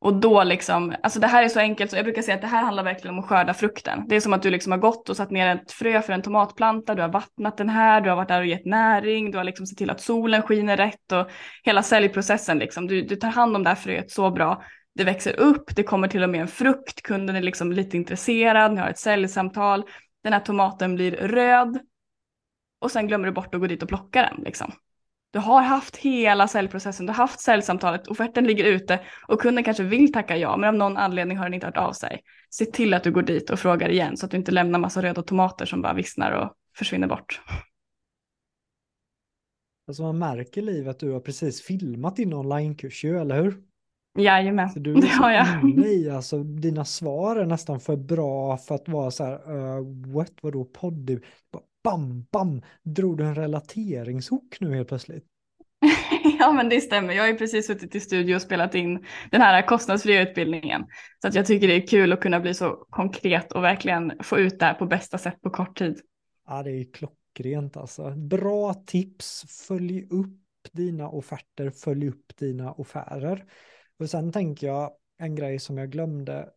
[0.01, 2.47] Och då liksom, alltså det här är så enkelt så jag brukar säga att det
[2.47, 4.03] här handlar verkligen om att skörda frukten.
[4.07, 6.21] Det är som att du liksom har gått och satt ner ett frö för en
[6.21, 9.43] tomatplanta, du har vattnat den här, du har varit där och gett näring, du har
[9.43, 11.29] liksom sett till att solen skiner rätt och
[11.63, 12.87] hela säljprocessen liksom.
[12.87, 14.63] Du, du tar hand om det här fröet så bra.
[14.95, 18.73] Det växer upp, det kommer till och med en frukt, kunden är liksom lite intresserad,
[18.73, 19.83] ni har ett säljsamtal,
[20.23, 21.79] den här tomaten blir röd
[22.79, 24.71] och sen glömmer du bort att gå dit och plocka den liksom.
[25.31, 29.83] Du har haft hela säljprocessen, du har haft säljsamtalet, offerten ligger ute och kunden kanske
[29.83, 32.21] vill tacka ja, men av någon anledning har den inte hört av sig.
[32.49, 35.01] Se till att du går dit och frågar igen så att du inte lämnar massa
[35.01, 37.41] röda tomater som bara vissnar och försvinner bort.
[39.87, 43.57] Alltså man märker Liv att du har precis filmat din onlinekurs ju, eller hur?
[44.17, 45.69] Jajamän, så du det har jag.
[45.85, 50.31] I, alltså, dina svar är nästan för bra för att vara så här, uh, what,
[50.41, 51.19] vadå podd?
[51.83, 55.25] Bam, bam, drog du en relateringshook nu helt plötsligt?
[56.39, 59.41] ja men det stämmer, jag har ju precis suttit i studio och spelat in den
[59.41, 60.85] här kostnadsfria utbildningen.
[61.21, 64.39] Så att jag tycker det är kul att kunna bli så konkret och verkligen få
[64.39, 66.01] ut det här på bästa sätt på kort tid.
[66.47, 68.09] Ja det är klockrent alltså.
[68.09, 70.39] Bra tips, följ upp
[70.71, 73.45] dina offerter, följ upp dina affärer.
[73.99, 76.49] Och sen tänker jag en grej som jag glömde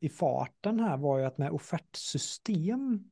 [0.00, 3.04] i farten här var ju att med offertsystem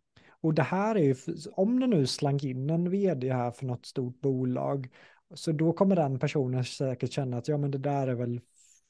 [0.46, 1.14] och det här är ju,
[1.52, 4.88] om det nu slank in en vd här för något stort bolag,
[5.34, 8.40] så då kommer den personen säkert känna att ja men det där är väl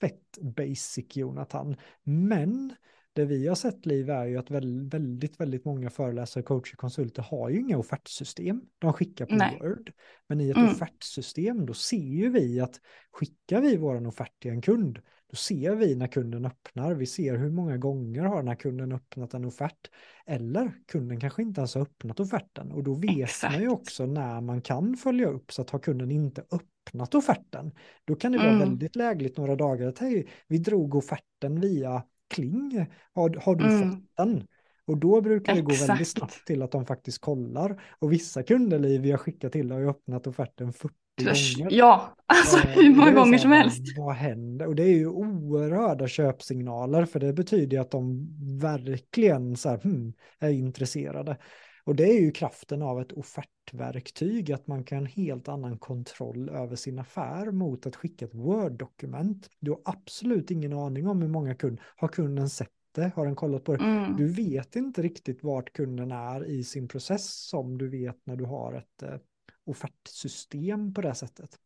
[0.00, 1.76] fett basic Jonathan.
[2.02, 2.74] Men
[3.12, 7.48] det vi har sett Liv är ju att väldigt, väldigt många föreläsare, coacher, konsulter har
[7.48, 8.62] ju inga offertsystem.
[8.78, 9.59] De skickar på Nej.
[9.61, 9.92] Word.
[10.28, 10.70] Men i ett mm.
[10.70, 12.80] offertsystem då ser ju vi att
[13.12, 14.98] skickar vi våran offert till en kund
[15.30, 18.92] då ser vi när kunden öppnar, vi ser hur många gånger har den här kunden
[18.92, 19.90] öppnat en offert.
[20.26, 23.52] Eller kunden kanske inte ens har öppnat offerten och då vet Exakt.
[23.52, 27.72] man ju också när man kan följa upp så att har kunden inte öppnat offerten,
[28.04, 28.60] då kan det vara mm.
[28.60, 33.90] väldigt lägligt några dagar att hej, vi drog offerten via Kling, har, har du mm.
[33.92, 34.46] fått den?
[34.86, 35.80] Och då brukar det Exakt.
[35.80, 37.82] gå väldigt snabbt till att de faktiskt kollar.
[37.98, 40.94] Och vissa kunder vi har skickat till har ju öppnat offerten 40
[41.59, 41.68] gånger.
[41.71, 43.83] Ja, alltså Eh, hur många gånger som helst.
[43.97, 44.67] Vad, vad händer?
[44.67, 48.29] Och det är ju oerhörda köpsignaler för det betyder ju att de
[48.61, 51.37] verkligen så här, hmm, är intresserade.
[51.84, 55.79] Och det är ju kraften av ett offertverktyg, att man kan ha en helt annan
[55.79, 59.51] kontroll över sin affär mot att skicka ett Word-dokument.
[59.61, 63.34] Du har absolut ingen aning om hur många kunder, har kunden sett det, har den
[63.34, 63.84] kollat på det?
[63.84, 64.17] Mm.
[64.17, 68.45] Du vet inte riktigt vart kunden är i sin process som du vet när du
[68.45, 69.18] har ett eh,
[69.67, 71.59] offertsystem på det sättet.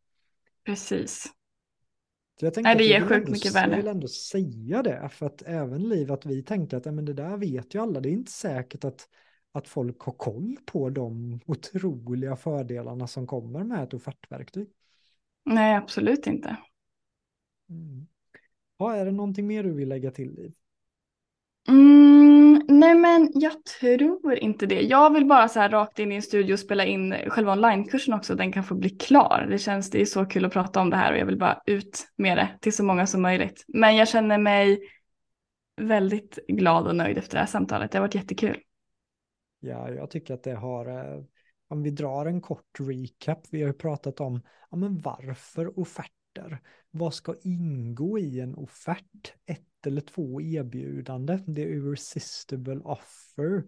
[0.65, 1.23] Precis.
[2.39, 3.75] Så jag tänkte Nej, det ger jag sjukt ändå- mycket Jag värde.
[3.75, 7.37] vill ändå säga det, för att även Liv, att vi tänkte att men det där
[7.37, 9.09] vet ju alla, det är inte säkert att,
[9.51, 14.69] att folk har koll på de otroliga fördelarna som kommer med ett offertverktyg.
[15.43, 16.57] Nej, absolut inte.
[17.69, 18.07] Mm.
[18.77, 20.53] Ja, är det någonting mer du vill lägga till, Liv?
[21.67, 24.81] Mm, nej men jag tror inte det.
[24.81, 28.13] Jag vill bara så här rakt in i en studio och spela in själva onlinekursen
[28.13, 28.35] också.
[28.35, 29.47] Den kan få bli klar.
[29.49, 31.61] Det känns, det är så kul att prata om det här och jag vill bara
[31.65, 33.65] ut med det till så många som möjligt.
[33.67, 34.81] Men jag känner mig
[35.81, 37.91] väldigt glad och nöjd efter det här samtalet.
[37.91, 38.57] Det har varit jättekul.
[39.59, 41.23] Ja, jag tycker att det har, eh,
[41.67, 46.61] om vi drar en kort recap, vi har ju pratat om ja, men varför offerter.
[46.91, 49.33] Vad ska ingå i en offert?
[49.81, 53.63] Ett eller två erbjudande, det är irresistible offer,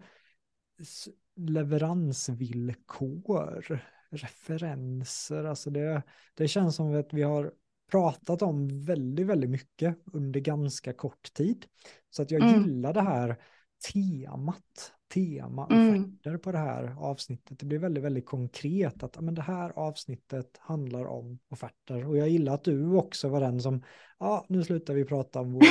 [1.36, 6.02] leveransvillkor, referenser, alltså det,
[6.34, 7.52] det känns som att vi har
[7.90, 11.66] pratat om väldigt, väldigt mycket under ganska kort tid.
[12.10, 12.62] Så att jag Mm.
[12.62, 13.36] gillar det här
[13.92, 16.18] temat, tema Mm.
[16.42, 17.58] på det här avsnittet.
[17.58, 22.08] Det blir väldigt, väldigt konkret att men det här avsnittet handlar om offerter.
[22.08, 23.82] Och jag gillar att du också var den som,
[24.18, 25.64] ja, nu slutar vi prata om våra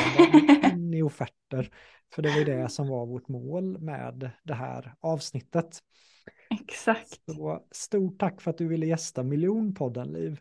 [0.97, 1.69] i offerter.
[2.15, 5.79] För det var det som var vårt mål med det här avsnittet.
[6.61, 7.19] Exakt.
[7.25, 10.39] Så stort tack för att du ville gästa Miljonpodden, Liv.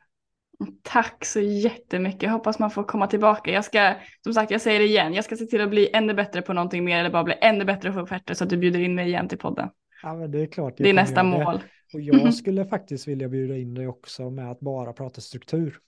[0.82, 2.22] Tack så jättemycket.
[2.22, 3.50] Jag hoppas man får komma tillbaka.
[3.50, 3.94] Jag ska,
[4.24, 5.14] som sagt, jag säger det igen.
[5.14, 7.64] Jag ska se till att bli ännu bättre på någonting mer eller bara bli ännu
[7.64, 9.68] bättre på offerter så att du bjuder in mig igen till podden.
[10.02, 10.74] Ja, men det är klart.
[10.76, 11.28] Det är nästa det.
[11.28, 11.60] mål.
[11.94, 15.78] Och jag skulle faktiskt vilja bjuda in dig också med att bara prata struktur.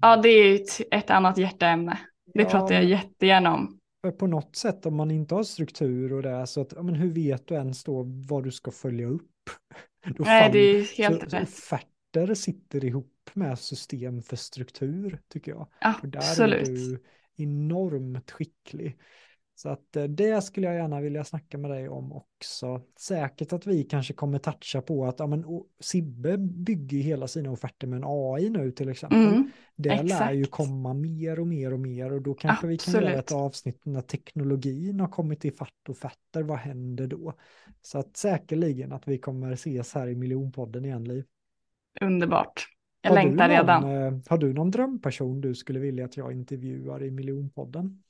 [0.00, 1.98] Ja, det är ett, ett annat hjärteämne.
[2.34, 3.78] Det Ja, pratar jag jättegärna om.
[4.00, 6.94] För på något sätt om man inte har struktur och det är så att, men
[6.94, 9.30] hur vet du ens då vad du ska följa upp?
[10.16, 11.42] Då Nej, det är helt så rätt.
[11.42, 15.68] offerter sitter ihop med system för struktur tycker jag.
[16.02, 16.64] Och där är Absolut.
[16.66, 17.02] du
[17.36, 18.98] enormt skicklig.
[19.58, 22.82] Så att eh, det skulle jag gärna vilja snacka med dig om också.
[22.98, 25.44] Säkert att vi kanske kommer toucha på att ja, men,
[25.80, 29.26] Sibbe bygger hela sina offerter med en AI nu till exempel.
[29.26, 30.54] Mm, Det lär ju exakt.
[30.56, 33.24] komma mer och mer och mer och då kanske vi kan göra Absolut.
[33.24, 36.42] ett avsnitt när teknologin har kommit i fatt och fötter.
[36.42, 37.34] Vad händer då?
[37.82, 41.24] Så att säkerligen att vi kommer ses här i miljonpodden igen, Liv.
[42.00, 42.66] underbart.
[43.06, 43.84] Jag Har du längtar någon, redan.
[43.84, 48.02] eh, Har du någon drömperson du skulle vilja att jag intervjuar i miljonpodden?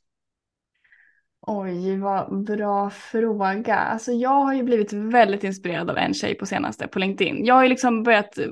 [1.41, 3.77] Oj, vad bra fråga.
[3.77, 7.45] Alltså jag har ju blivit väldigt inspirerad av en tjej på senaste på LinkedIn.
[7.45, 8.47] Jag har ju liksom börjat eh,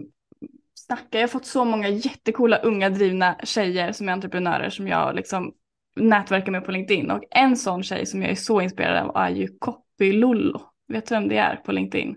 [0.74, 1.06] snacka.
[1.18, 5.52] Jag har fått så många jättekola unga drivna tjejer som är entreprenörer som jag liksom
[5.96, 7.10] nätverkar med på LinkedIn.
[7.10, 10.60] Och en sån tjej som jag är så inspirerad av är ju Copy Lollo.
[10.88, 12.16] Vet du vem det är på LinkedIn?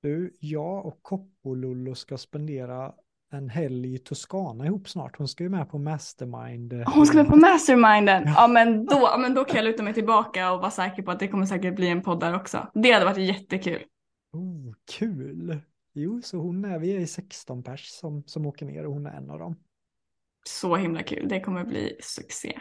[0.00, 2.94] Du, jag och Koppolollo ska spendera
[3.32, 5.18] en helg i Toscana ihop snart.
[5.18, 6.72] Hon ska ju med på Mastermind.
[6.72, 8.22] eh, Hon ska med på Masterminden.
[8.26, 8.34] Ja.
[8.36, 11.10] Ja men då, ja, men då kan jag luta mig tillbaka och vara säker på
[11.10, 12.66] att det kommer säkert bli en podd där också.
[12.74, 13.82] Det hade varit jättekul.
[14.32, 15.58] Oh, kul!
[15.94, 19.06] Jo, så hon är, vi är i 16 pers som, som åker ner och hon
[19.06, 19.56] är en av dem.
[20.48, 21.28] Så himla kul.
[21.28, 22.58] Det kommer bli succé.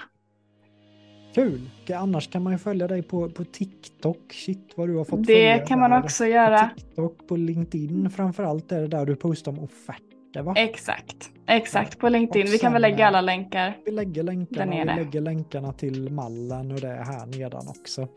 [1.35, 1.69] Kul!
[1.95, 4.33] Annars kan man ju följa dig på, på TikTok.
[4.33, 6.69] Shit vad du har fått Det kan man också På göra.
[6.75, 10.53] TikTok, på LinkedIn framförallt är det där du postar om offerter va?
[10.57, 12.47] Exakt, exakt på LinkedIn.
[12.47, 13.77] Och Vi kan väl sen, lägga eh, alla länkar.
[13.85, 18.07] Vi lägger länkarna, vi lägger länkarna till mallen och det är här nedan också.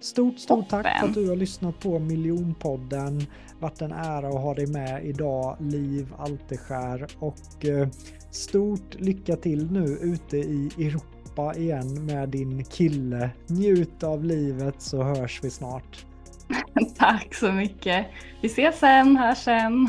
[0.00, 1.08] Stort, stort tack för Toppen.
[1.08, 3.26] att du har lyssnat på Miljonpodden.
[3.60, 7.06] Vart en ära att ha dig med idag, Liv Alteskär.
[7.18, 7.88] Och eh,
[8.30, 13.30] stort lycka till nu ute i Europa igen med din kille.
[13.46, 16.06] Njut av livet så hörs vi snart.
[16.98, 18.06] Tack så mycket.
[18.42, 19.88] Vi ses sen, hörs sen.